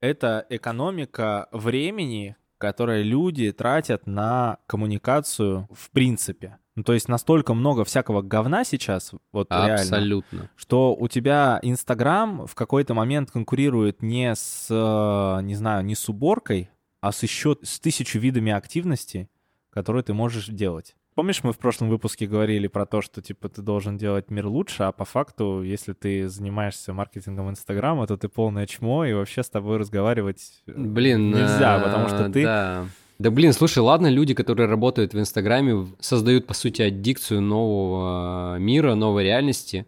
[0.00, 6.58] это экономика времени, которое люди тратят на коммуникацию в принципе.
[6.76, 10.50] Ну, то есть настолько много всякого говна сейчас, вот реально, Абсолютно.
[10.56, 16.08] что у тебя Инстаграм в какой-то момент конкурирует не с, э, не знаю, не с
[16.08, 16.70] уборкой,
[17.00, 19.28] а с еще с тысячу видами активности,
[19.74, 20.94] которые ты можешь делать.
[21.16, 24.84] Помнишь, мы в прошлом выпуске говорили про то, что типа ты должен делать мир лучше,
[24.84, 29.50] а по факту, если ты занимаешься маркетингом Инстаграма, то ты полное чмо, и вообще с
[29.50, 32.86] тобой разговаривать э, Блин, нельзя, э, потому что ты Да.
[33.20, 38.94] Да блин, слушай, ладно, люди, которые работают в Инстаграме, создают, по сути, аддикцию нового мира,
[38.94, 39.86] новой реальности.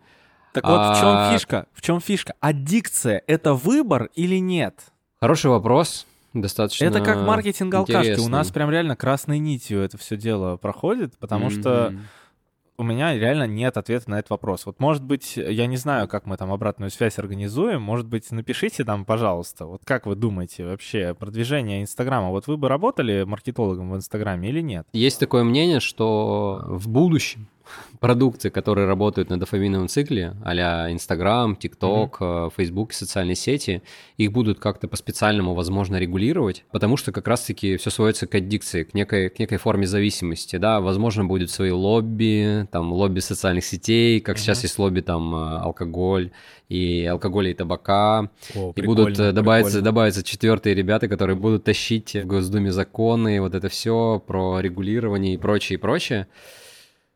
[0.53, 1.67] Так вот, в чем а, фишка?
[1.73, 2.35] В чем фишка?
[2.39, 4.79] Аддикция— это выбор или нет?
[5.21, 6.07] Хороший вопрос.
[6.41, 8.21] Достаточно Это как маркетинг алкашки.
[8.21, 11.61] У нас прям реально красной нитью это все дело проходит, потому mm-hmm.
[11.61, 11.95] что
[12.79, 14.67] у меня реально нет ответа на этот вопрос.
[14.67, 17.81] Вот, может быть, я не знаю, как мы там обратную связь организуем.
[17.81, 22.31] Может быть, напишите там, пожалуйста, вот как вы думаете вообще продвижение Инстаграма?
[22.31, 24.87] Вот вы бы работали маркетологом в Инстаграме или нет?
[24.93, 27.49] Есть такое мнение, что в будущем
[28.01, 32.19] продукты, которые работают на дофаминовом цикле, а-ля Инстаграм, ТикТок,
[32.57, 33.83] Фейсбук, социальные сети,
[34.17, 38.95] их будут как-то по-специальному, возможно, регулировать, потому что как раз-таки все сводится к аддикции, к
[38.95, 44.37] некой, к некой форме зависимости, да, возможно, будет свои лобби, там, лобби социальных сетей, как
[44.37, 44.41] mm-hmm.
[44.41, 46.31] сейчас есть лобби, там, э, алкоголь,
[46.69, 52.15] и алкоголя и табака, О, и будут э, добавиться, добавиться четвертые ребята, которые будут тащить
[52.15, 56.27] в Госдуме законы, вот это все про регулирование и прочее, и прочее.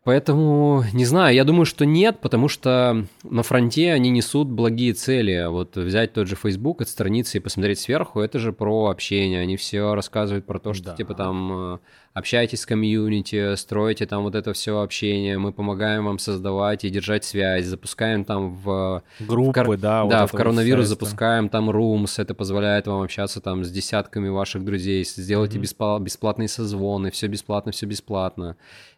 [0.03, 5.47] Поэтому, не знаю, я думаю, что нет, потому что на фронте они несут благие цели.
[5.49, 9.43] Вот взять тот же Facebook, отстраниться и посмотреть сверху, это же про общение.
[9.43, 10.95] Они все рассказывают про то, что да.
[10.97, 11.79] типа там э,
[12.13, 17.25] общайтесь с комьюнити, строите там вот это все общение, мы помогаем вам создавать и держать
[17.25, 19.03] связь, запускаем там в...
[19.21, 19.77] Группы, в кор...
[19.77, 20.05] да.
[20.07, 24.65] Да, вот в коронавирус запускаем там Rooms, это позволяет вам общаться там с десятками ваших
[24.65, 26.01] друзей, сделайте mm-hmm.
[26.01, 28.57] бесплатные созвоны, все бесплатно, все бесплатно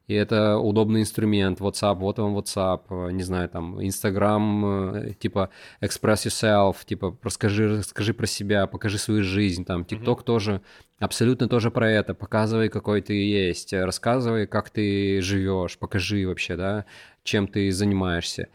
[0.09, 1.61] и это удобный инструмент.
[1.61, 5.51] WhatsApp, вот вам WhatsApp, э, не знаю, там, Instagram, э, типа,
[5.81, 10.25] express yourself, типа, расскажи, расскажи про себя, покажи свою жизнь, там, TikTok mm-hmm.
[10.25, 10.61] тоже,
[11.03, 16.85] абсолютно тоже про это, показывай, какой ты есть, рассказывай, как ты живешь, покажи вообще, да,
[17.25, 18.49] чем ты занимаешься.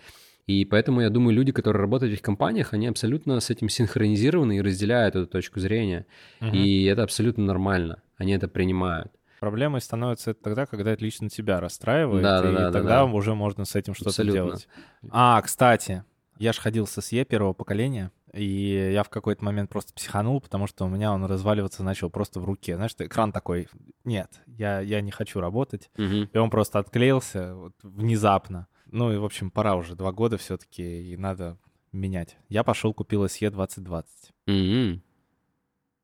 [0.45, 4.58] И поэтому я думаю, люди, которые работают в этих компаниях, они абсолютно с этим синхронизированы
[4.58, 6.06] и разделяют эту точку зрения.
[6.39, 6.56] Uh-huh.
[6.56, 8.02] И это абсолютно нормально.
[8.16, 9.12] Они это принимают.
[9.41, 13.36] Проблемой становится это тогда, когда это лично тебя расстраивает, да, и да, тогда да, уже
[13.36, 14.70] можно с этим что-то делать.
[15.12, 16.06] А, кстати,
[16.39, 20.67] я же ходил с SE первого поколения, и я в какой-то момент просто психанул, потому
[20.67, 22.75] что у меня он разваливаться начал просто в руке.
[22.75, 23.67] Знаешь, экран такой,
[24.03, 25.89] нет, я, я не хочу работать.
[25.97, 26.29] Угу.
[26.33, 28.67] И он просто отклеился вот, внезапно.
[28.85, 31.57] Ну и, в общем, пора уже, два года все-таки, и надо
[31.91, 32.38] менять.
[32.49, 34.33] Я пошел, купил SE 2020.
[34.47, 35.01] Угу.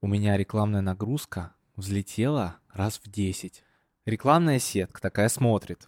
[0.01, 3.63] У меня рекламная нагрузка взлетела раз в 10.
[4.05, 5.87] Рекламная сетка такая смотрит.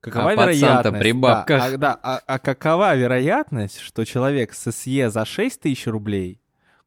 [0.00, 0.98] Какова а вероятность?
[0.98, 1.60] При бабках.
[1.60, 6.40] Да, а, да, а, а какова вероятность, что человек с СЕ за 6 тысяч рублей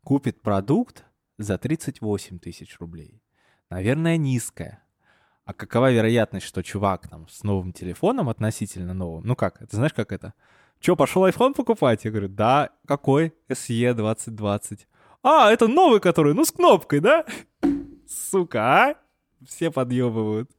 [0.03, 1.05] купит продукт
[1.38, 3.22] за 38 тысяч рублей?
[3.70, 4.84] Наверное, низкая.
[5.45, 9.93] А какова вероятность, что чувак там с новым телефоном, относительно новым, ну как, ты знаешь,
[9.93, 10.34] как это?
[10.80, 12.05] Че, пошел iPhone покупать?
[12.05, 13.34] Я говорю, да, какой?
[13.49, 14.88] SE 2020.
[15.22, 17.26] А, это новый который, ну с кнопкой, да?
[18.07, 18.95] Сука, а?
[19.45, 20.49] Все подъебывают.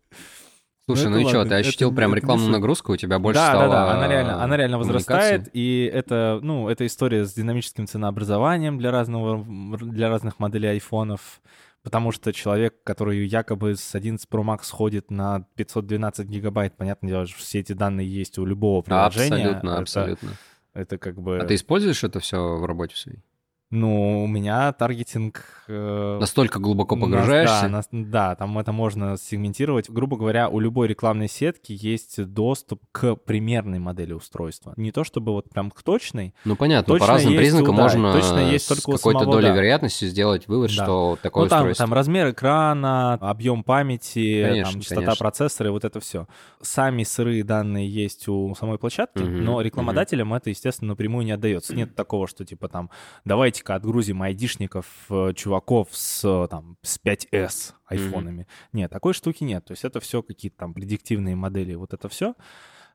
[0.86, 3.40] Слушай, ну, ну и что, ты ощутил это, прям это рекламную нагрузку, у тебя больше
[3.40, 3.72] да, стало...
[3.72, 8.78] Да, да, она реально, она реально возрастает, и это, ну, это история с динамическим ценообразованием
[8.78, 9.42] для, разного,
[9.78, 11.40] для разных моделей айфонов,
[11.82, 17.24] потому что человек, который якобы с 11 Pro Max ходит на 512 гигабайт, понятно дело,
[17.24, 19.36] все эти данные есть у любого приложения.
[19.36, 20.30] Абсолютно, это, абсолютно.
[20.74, 21.38] Это как бы...
[21.38, 23.22] А ты используешь это все в работе своей?
[23.70, 25.42] Ну, у меня таргетинг...
[25.66, 27.68] Э, Настолько глубоко погружаешься?
[27.68, 29.90] Нас, да, да, там это можно сегментировать.
[29.90, 34.74] Грубо говоря, у любой рекламной сетки есть доступ к примерной модели устройства.
[34.76, 36.34] Не то чтобы вот прям к точной.
[36.44, 39.54] Ну, понятно, по разным признакам да, можно точно есть только с какой-то долей да.
[39.54, 40.84] вероятности сделать вывод, да.
[40.84, 41.84] что такое ну, там, устройство.
[41.84, 45.24] там размер экрана, объем памяти, конечно, там, частота конечно.
[45.24, 46.28] процессора и вот это все.
[46.60, 50.36] Сами сырые данные есть у самой площадки, угу, но рекламодателям угу.
[50.36, 51.74] это, естественно, напрямую не отдается.
[51.74, 52.90] Нет такого, что типа там,
[53.24, 58.42] давайте давайте-ка отгрузим айдишников, э, чуваков с, э, там, с 5S айфонами.
[58.42, 58.68] Mm-hmm.
[58.72, 59.64] Нет, такой штуки нет.
[59.64, 62.34] То есть это все какие-то там предиктивные модели, вот это все.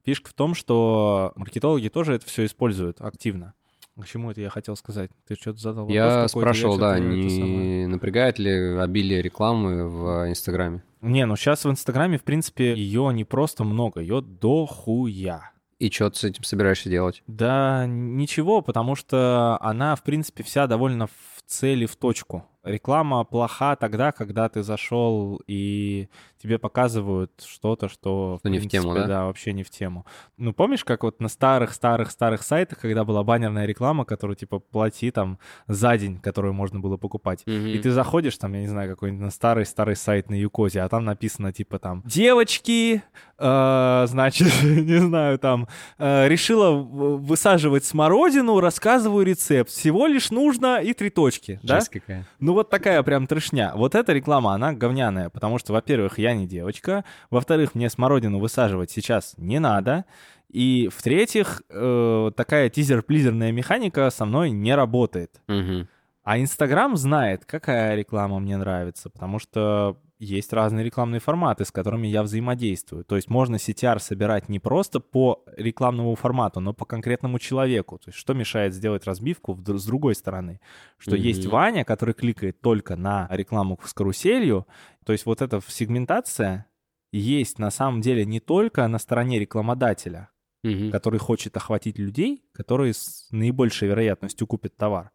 [0.06, 3.54] Фишка в том, что маркетологи тоже это все используют активно.
[4.02, 5.12] К чему это я хотел сказать?
[5.28, 10.84] Ты что-то задал вопрос Я спрашивал, я да, не напрягает ли обилие рекламы в Инстаграме?
[11.02, 15.52] Не, ну сейчас в Инстаграме, в принципе, ее не просто много, ее дохуя.
[15.80, 17.24] И что ты с этим собираешься делать?
[17.28, 21.08] Да ничего, потому что она, в принципе, вся довольно
[21.50, 22.46] цели, в точку.
[22.64, 26.10] Реклама плоха тогда, когда ты зашел и
[26.42, 28.38] тебе показывают что-то, что...
[28.40, 29.08] Что не принципе, в тему, да?
[29.08, 30.06] Да, вообще не в тему.
[30.38, 35.40] Ну, помнишь, как вот на старых-старых-старых сайтах, когда была баннерная реклама, которую, типа, плати там
[35.68, 37.44] за день, которую можно было покупать.
[37.46, 37.72] Mm-hmm.
[37.72, 41.06] И ты заходишь там, я не знаю, какой-нибудь на старый-старый сайт на Юкозе, а там
[41.06, 43.02] написано, типа, там, девочки,
[43.38, 49.72] э, значит, не знаю, там, э, решила высаживать смородину, рассказываю рецепт.
[49.72, 51.76] Всего лишь нужно и три точки девочки, да?
[51.76, 52.26] Жесть какая.
[52.40, 53.74] Ну вот такая прям трешня.
[53.76, 58.92] Вот эта реклама, она говняная, потому что, во-первых, я не девочка, во-вторых, мне смородину высаживать
[58.92, 60.06] сейчас не надо,
[60.50, 65.42] и в-третьих, э, такая тизер-плизерная механика со мной не работает.
[65.48, 65.88] Мгм.
[66.24, 72.06] А Инстаграм знает, какая реклама мне нравится, потому что есть разные рекламные форматы, с которыми
[72.08, 73.06] я взаимодействую.
[73.06, 77.98] То есть можно CTR собирать не просто по рекламному формату, но по конкретному человеку.
[77.98, 80.60] То есть что мешает сделать разбивку с другой стороны?
[80.98, 81.22] Что Мгм.
[81.22, 84.68] есть Ваня, который кликает только на рекламу с каруселью.
[85.06, 86.66] То есть вот эта сегментация
[87.14, 90.30] есть на самом деле не только на стороне рекламодателя,
[90.64, 90.92] Мгм.
[90.92, 95.12] который хочет охватить людей, которые с наибольшей вероятностью купят товар.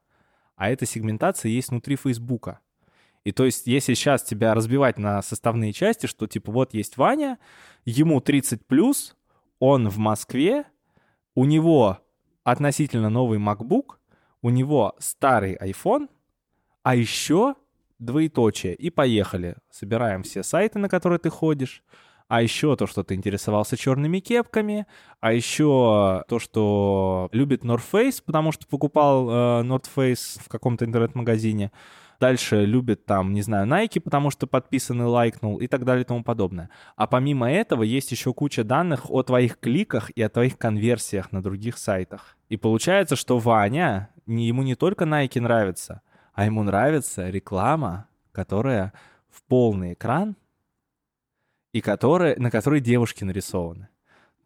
[0.56, 2.60] А эта сегментация есть внутри Фейсбука.
[3.24, 7.38] И то есть, если сейчас тебя разбивать на составные части, что типа вот есть Ваня,
[7.84, 9.16] ему 30 плюс,
[9.58, 10.64] он в Москве,
[11.34, 11.98] у него
[12.44, 13.96] относительно новый MacBook,
[14.42, 16.08] у него старый iPhone,
[16.82, 17.54] а еще
[17.98, 18.74] двоеточие.
[18.74, 19.56] И поехали.
[19.70, 21.82] Собираем все сайты, на которые ты ходишь.
[22.28, 24.86] А еще то, что ты интересовался черными кепками.
[25.20, 30.84] А еще то, что любит North Face, потому что покупал э, North Face в каком-то
[30.84, 31.70] интернет-магазине.
[32.20, 36.06] Дальше любит там, не знаю, Nike, потому что подписан и лайкнул и так далее и
[36.06, 36.70] тому подобное.
[36.96, 41.42] А помимо этого есть еще куча данных о твоих кликах и о твоих конверсиях на
[41.42, 42.36] других сайтах.
[42.48, 46.02] И получается, что Ваня, ему не только Nike нравится,
[46.32, 48.92] а ему нравится реклама, которая
[49.30, 50.36] в полный экран
[51.72, 53.88] и которая, на которой девушки нарисованы.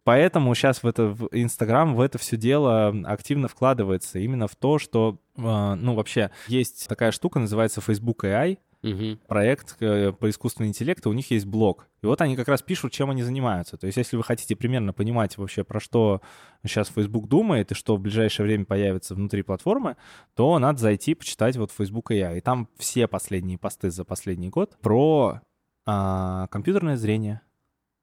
[0.09, 4.79] Поэтому сейчас в это в Инстаграм в это все дело активно вкладывается именно в то,
[4.79, 9.19] что э, ну вообще есть такая штука называется Facebook AI Мгм.
[9.27, 11.87] проект э, по искусственному интеллекту, у них есть блог.
[12.01, 13.77] И вот они как раз пишут, чем они занимаются.
[13.77, 16.21] То есть если вы хотите примерно понимать вообще, про что
[16.65, 19.95] сейчас Facebook думает и что в ближайшее время появится внутри платформы,
[20.33, 22.39] то надо зайти, почитать вот Facebook AI.
[22.39, 25.41] И там все последние посты за последний год про
[25.85, 27.41] а, компьютерное зрение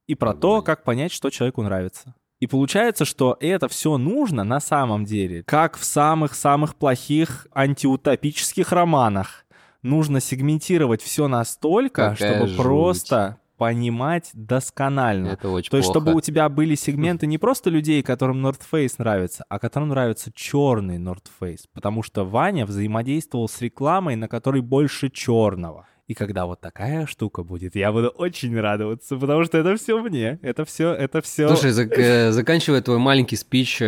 [0.06, 2.14] и про то, как понять, что человеку нравится.
[2.38, 9.44] И получается, что это все нужно на самом деле, как в самых-самых плохих антиутопических романах.
[9.82, 12.56] Нужно сегментировать все настолько, Какая чтобы жуть.
[12.58, 15.28] просто понимать досконально.
[15.28, 16.00] Это очень То есть, плохо.
[16.04, 20.30] чтобы у тебя были сегменты не просто людей, которым North Face нравится, а которым нравится
[20.34, 21.62] черный North Face.
[21.72, 25.86] Потому что Ваня взаимодействовал с рекламой, на которой больше черного.
[26.06, 30.38] И когда вот такая штука будет, я буду очень радоваться, потому что это все мне.
[30.42, 31.48] Это все, это все.
[31.48, 33.86] Слушай, зак- э, заканчивая твой маленький спич э,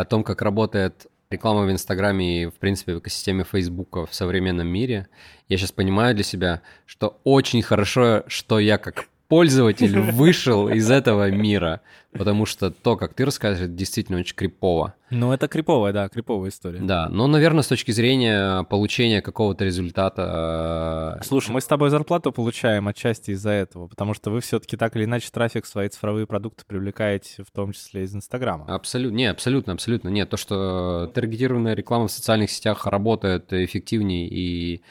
[0.00, 4.66] о том, как работает реклама в Инстаграме и, в принципе, в экосистеме Фейсбука в современном
[4.66, 5.06] мире,
[5.48, 11.30] я сейчас понимаю для себя, что очень хорошо, что я как пользователь вышел из этого
[11.30, 11.82] мира,
[12.12, 14.94] потому что то, как ты рассказываешь, это действительно очень крипово.
[15.10, 16.78] Ну, это криповая, да, криповая история.
[16.80, 21.18] Да, но, наверное, с точки зрения получения какого-то результата...
[21.20, 24.94] э, Слушай, мы с тобой зарплату получаем отчасти из-за этого, потому что вы все-таки так
[24.96, 28.66] или иначе трафик в свои цифровые продукты привлекаете, в том числе из Инстаграма.
[28.72, 30.30] Абсолютно, не, абсолютно, абсолютно нет.
[30.30, 34.82] То, что таргетированная реклама в социальных сетях работает эффективнее и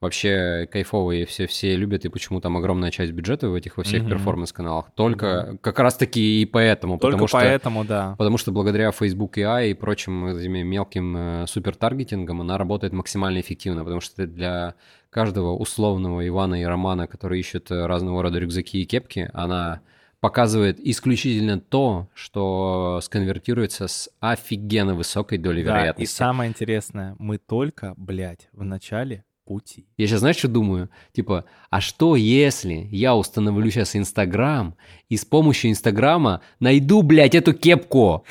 [0.00, 3.82] вообще кайфово, и все, все любят, и почему там огромная часть бюджета в этих во
[3.84, 4.10] всех Мгм.
[4.10, 4.90] перформанс-каналах.
[4.94, 6.98] Только как раз-таки и поэтому.
[6.98, 8.14] Только потому что, поэтому, да.
[8.18, 13.82] Потому что благодаря Facebook AI и прочим этими мелким э, супертаргетингам она работает максимально эффективно,
[13.84, 14.74] потому что для
[15.10, 19.80] каждого условного Ивана и Романа, которые ищут разного рода рюкзаки и кепки, она
[20.20, 26.12] показывает исключительно то, что сконвертируется с офигенно высокой долей Да, и вероятности.
[26.14, 29.86] самое интересное, мы только, блядь, в начале пути.
[29.96, 30.90] Я сейчас, знаешь, что думаю?
[31.12, 34.74] Типа, а что если я установлю сейчас Инстаграм
[35.08, 38.24] и с помощью Инстаграма найду, блядь, эту кепку?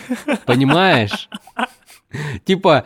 [0.45, 1.29] Понимаешь?
[2.45, 2.85] Типа,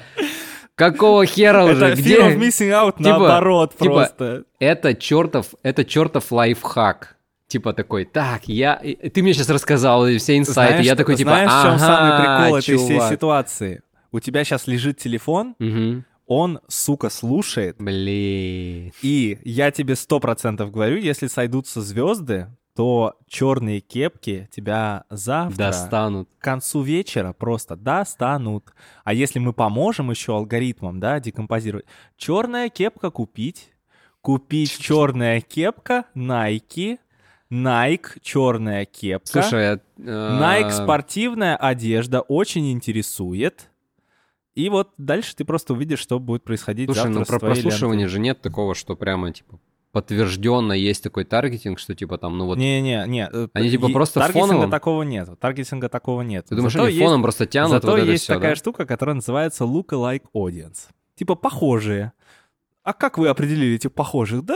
[0.76, 1.86] какого хера уже?
[1.88, 2.18] Это Где?
[2.18, 4.44] fear of missing out Типа- наоборот типа- просто.
[4.60, 7.16] Это чертов, это чертов лайфхак.
[7.48, 8.80] Типа такой, так, я...
[9.14, 12.20] Ты мне сейчас рассказал все инсайты, Знаешь, я такой, типа, знаешь, в чем ага, самый
[12.20, 13.12] прикол этой всей чувак».
[13.12, 13.82] ситуации?
[14.12, 16.06] У тебя сейчас лежит телефон, Мгм.
[16.30, 18.94] Он, сука, слушает, Блин.
[19.02, 26.30] и я тебе сто процентов говорю, если сойдутся звезды, то черные кепки тебя завтра Достанут.
[26.38, 28.72] к концу вечера просто достанут.
[29.04, 33.74] А если мы поможем еще алгоритмам, да, декомпозировать, черная кепка купить,
[34.22, 37.00] купить черная кепка, Nike,
[37.52, 39.42] Nike, черная кепка.
[39.42, 43.72] Слушай, а, э, Nike спортивная одежда очень интересует.
[44.60, 48.12] И вот дальше ты просто увидишь, что будет происходить Слушай, завтра ну про прослушивание лентой.
[48.14, 49.60] же нет такого, что прямо, типа,
[49.92, 52.58] подтвержденно есть такой таргетинг, что, типа, там, ну вот...
[52.58, 53.30] Не-не, не.
[53.32, 54.70] э, Они типа просто таргетинга фоновым?
[54.72, 55.30] такого нет.
[55.40, 56.46] Таргетинга такого нет.
[56.50, 58.56] Ты думаешь, Зато они есть- фоном просто тянут Зато вот это есть все, такая да?
[58.56, 60.90] штука, которая называется lookalike audience.
[61.16, 62.12] типа похожие.
[62.84, 64.44] А как вы определили этих похожих?
[64.46, 64.56] Да,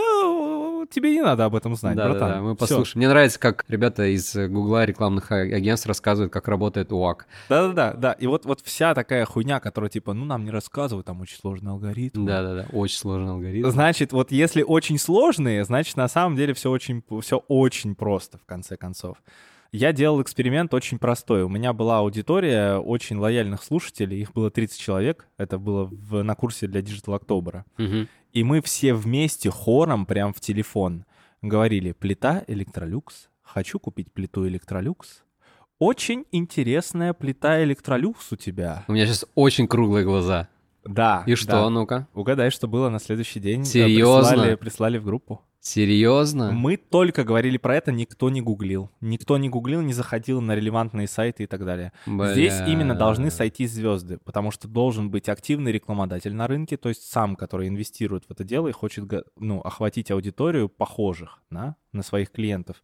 [0.93, 2.29] тебе не надо об этом знать, да, братан.
[2.29, 2.99] Да, да, мы послушаем.
[2.99, 7.27] Мне нравится, как ребята из Гугла рекламных а, агентств рассказывают, как работает УАК.
[7.49, 8.11] Да-да-да, да.
[8.13, 11.71] И вот, вот вся такая хуйня, которая типа, ну, нам не рассказывают, там очень сложный
[11.71, 12.25] алгоритм.
[12.25, 13.69] Да-да-да, очень сложный алгоритм.
[13.69, 18.45] Значит, вот если очень сложные, значит, на самом деле все очень, все очень просто, в
[18.45, 19.17] конце концов.
[19.73, 21.41] Я делал эксперимент очень простой.
[21.41, 25.25] У меня была аудитория очень лояльных слушателей, их было 30 человек.
[25.37, 27.63] Это было в, на курсе для Digital October.
[27.79, 28.07] Угу.
[28.34, 31.05] И мы все вместе хором прям в телефон
[31.43, 35.21] говорили «Плита Электролюкс, хочу купить плиту Электролюкс».
[35.77, 38.86] Очень интересная плита Электролюкс у тебя.
[38.88, 40.47] У меня сейчас очень круглые глаза.
[40.84, 41.23] Да.
[41.27, 41.69] И что, да.
[41.69, 42.07] ну-ка?
[42.15, 43.65] Угадай, что было на следующий день.
[43.65, 44.31] Серьезно?
[44.31, 45.41] Прислали, прислали в группу.
[45.64, 46.51] Серьезно?
[46.51, 48.91] Мы только говорили про это, никто не гуглил.
[48.99, 51.93] Никто не гуглил, не заходил на релевантные сайты и так далее.
[52.05, 52.34] Бля...
[52.34, 57.09] Здесь именно должны сойти звезды, потому что должен быть активный рекламодатель на рынке, то есть
[57.09, 62.32] сам, который инвестирует в это дело и хочет ну, охватить аудиторию похожих да, на своих
[62.32, 62.84] клиентов.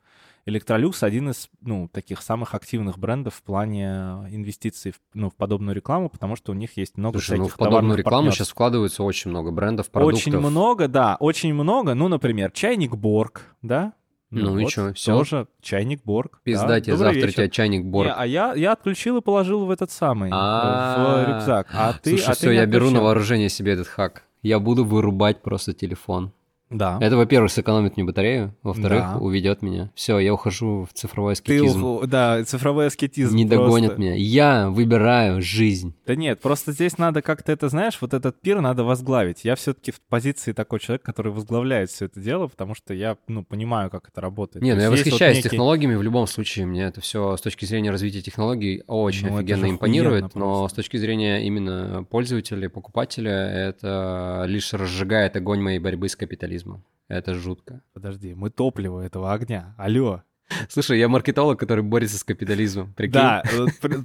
[0.49, 5.75] Electrolux один из, ну, таких самых активных брендов в плане инвестиций в, ну, в подобную
[5.75, 8.39] рекламу, потому что у них есть много Слушай, ну, всяких в подобную рекламу партнерств.
[8.39, 10.19] сейчас вкладывается очень много брендов, продуктов.
[10.19, 11.93] Очень много, да, очень много.
[11.93, 13.93] Ну, например, чайник Борг, да?
[14.31, 15.17] Ну, и вот, чё, всё?
[15.17, 16.39] Тоже чайник Борг.
[16.43, 16.81] Пизда да.
[16.81, 17.33] тебе завтра вечер.
[17.33, 18.07] тебя чайник Борг.
[18.07, 21.25] Не, а я, я отключил и положил в этот самый, э, А-а-а.
[21.25, 21.67] в рюкзак.
[21.73, 24.23] А ты, Слушай, а все, ты я беру на вооружение себе этот хак.
[24.43, 26.31] Я буду вырубать просто телефон.
[26.69, 26.97] Да.
[27.01, 29.17] Это, во-первых, сэкономит мне батарею, во-вторых, Да.
[29.17, 29.89] уведет меня.
[29.95, 31.83] Все, я ухожу в цифровой Ты, аскетизм.
[31.83, 33.35] ух- да, цифровой аскетизм.
[33.35, 34.01] Не догонят просто.
[34.01, 34.13] меня.
[34.15, 35.95] Я выбираю жизнь.
[36.05, 39.45] Да нет, просто здесь надо как-то это, знаешь, вот этот пир надо возглавить.
[39.45, 43.43] Я все-таки в позиции такой человек, который возглавляет все это дело, потому что я, ну,
[43.43, 44.61] понимаю, как это работает.
[44.63, 46.67] Не, То ну я есть вот восхищаюсь некий- технологиями в любом случае.
[46.67, 50.97] Мне это все с точки зрения развития технологий очень Ну, офигенно импонирует, но с точки
[50.97, 56.58] зрения именно пользователя, покупателя, это лишь разжигает огонь моей борьбы с капитализмом.
[57.07, 57.81] Это жутко.
[57.93, 59.73] Подожди, мы топливо этого огня.
[59.77, 60.23] Алло.
[60.67, 62.93] Слушай, я маркетолог, который борется с капитализмом.
[62.93, 63.13] Прикинь?
[63.13, 63.43] Да,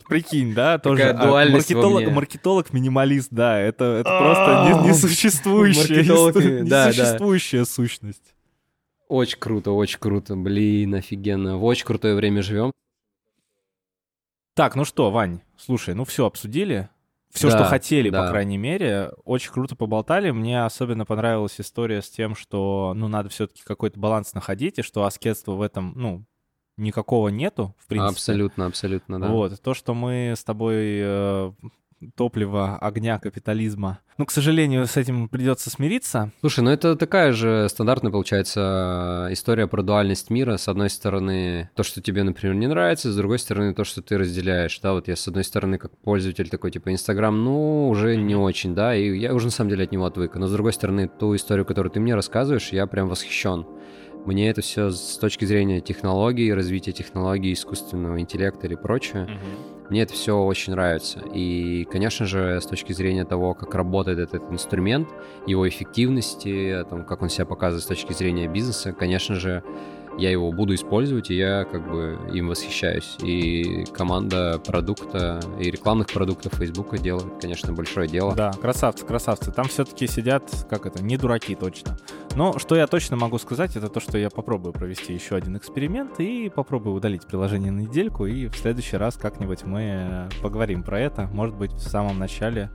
[0.08, 1.02] прикинь, да, тоже.
[1.02, 2.12] Такая дуальность во маркетолог, мне.
[2.14, 6.88] маркетолог-минималист, да, это, это просто не- несуществующая, Маркетолог, исто- да, да.
[6.90, 8.34] несуществующая сущность.
[9.08, 10.36] Очень круто, очень круто.
[10.36, 11.56] Блин, офигенно.
[11.56, 12.72] В очень крутое время живем.
[14.54, 16.88] Так, ну что, Вань, слушай, ну все обсудили.
[17.34, 18.22] Все, Да, что хотели, да.
[18.22, 19.10] по крайней мере.
[19.24, 20.30] Очень круто поболтали.
[20.30, 25.04] Мне особенно понравилась история с тем, что, ну, надо все-таки какой-то баланс находить, и что
[25.04, 26.24] аскетства в этом, ну,
[26.76, 28.12] никакого нету, в принципе.
[28.12, 29.28] Абсолютно, абсолютно, да.
[29.28, 31.52] Вот, то, что мы с тобой э,
[32.14, 34.00] топливо огня капитализма.
[34.16, 36.30] Ну, к сожалению, с этим придется смириться.
[36.40, 40.56] Слушай, ну это такая же стандартная, получается, история про дуальность мира.
[40.56, 44.16] С одной стороны, то, что тебе, например, не нравится, с другой стороны, то, что ты
[44.16, 44.78] разделяешь.
[44.80, 48.74] Да, вот я с одной стороны, как пользователь такой, типа, Инстаграм, ну, уже не очень,
[48.74, 50.36] да, и я уже на самом деле от него отвык.
[50.36, 53.66] Но с другой стороны, ту историю, которую ты мне рассказываешь, я прям восхищен.
[54.26, 59.28] Мне это все с точки зрения технологий, развития технологий, искусственного интеллекта или прочее,
[59.90, 61.20] мне это все очень нравится.
[61.32, 65.08] И, конечно же, с точки зрения того, как работает этот инструмент,
[65.46, 69.62] его эффективности, о том, как он себя показывает с точки зрения бизнеса, конечно же,
[70.18, 73.16] я его буду использовать, и я как бы им восхищаюсь.
[73.22, 78.34] И команда продукта и рекламных продуктов Фейсбука делает, конечно, большое дело.
[78.34, 79.52] Да, красавцы, красавцы.
[79.52, 81.96] Там все-таки сидят, как это, не дураки точно.
[82.36, 86.18] Но что я точно могу сказать, это то, что я попробую провести еще один эксперимент
[86.18, 91.28] и попробую удалить приложение на недельку, и в следующий раз как-нибудь мы поговорим про это,
[91.32, 92.70] может быть, в самом начале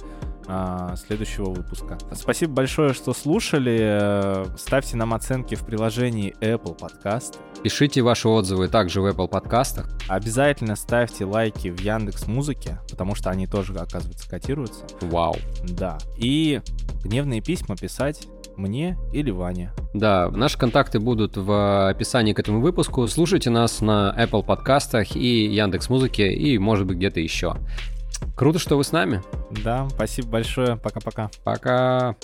[0.50, 1.98] а, следующего выпуска.
[2.14, 4.46] Спасибо большое, что слушали.
[4.58, 7.38] Ставьте нам оценки в приложении Apple Podcast.
[7.64, 9.90] Пишите ваши отзывы также в Apple подкастах.
[10.08, 14.86] Обязательно ставьте лайки в Яндекс Музыке, потому что они тоже, оказывается, котируются.
[15.02, 15.36] Вау.
[15.64, 15.98] Да.
[16.18, 16.62] И
[17.04, 19.72] гневные письма писать мне или Ване.
[19.94, 23.08] Да, наши контакты будут в описании к этому выпуску.
[23.08, 27.56] Слушайте нас на Apple подкастах и Яндекс Музыке и, может быть, где-то еще.
[28.36, 29.22] Круто, что вы с нами.
[29.64, 30.76] Да, спасибо большое.
[30.78, 31.30] Пока-пока.
[31.44, 32.16] Пока.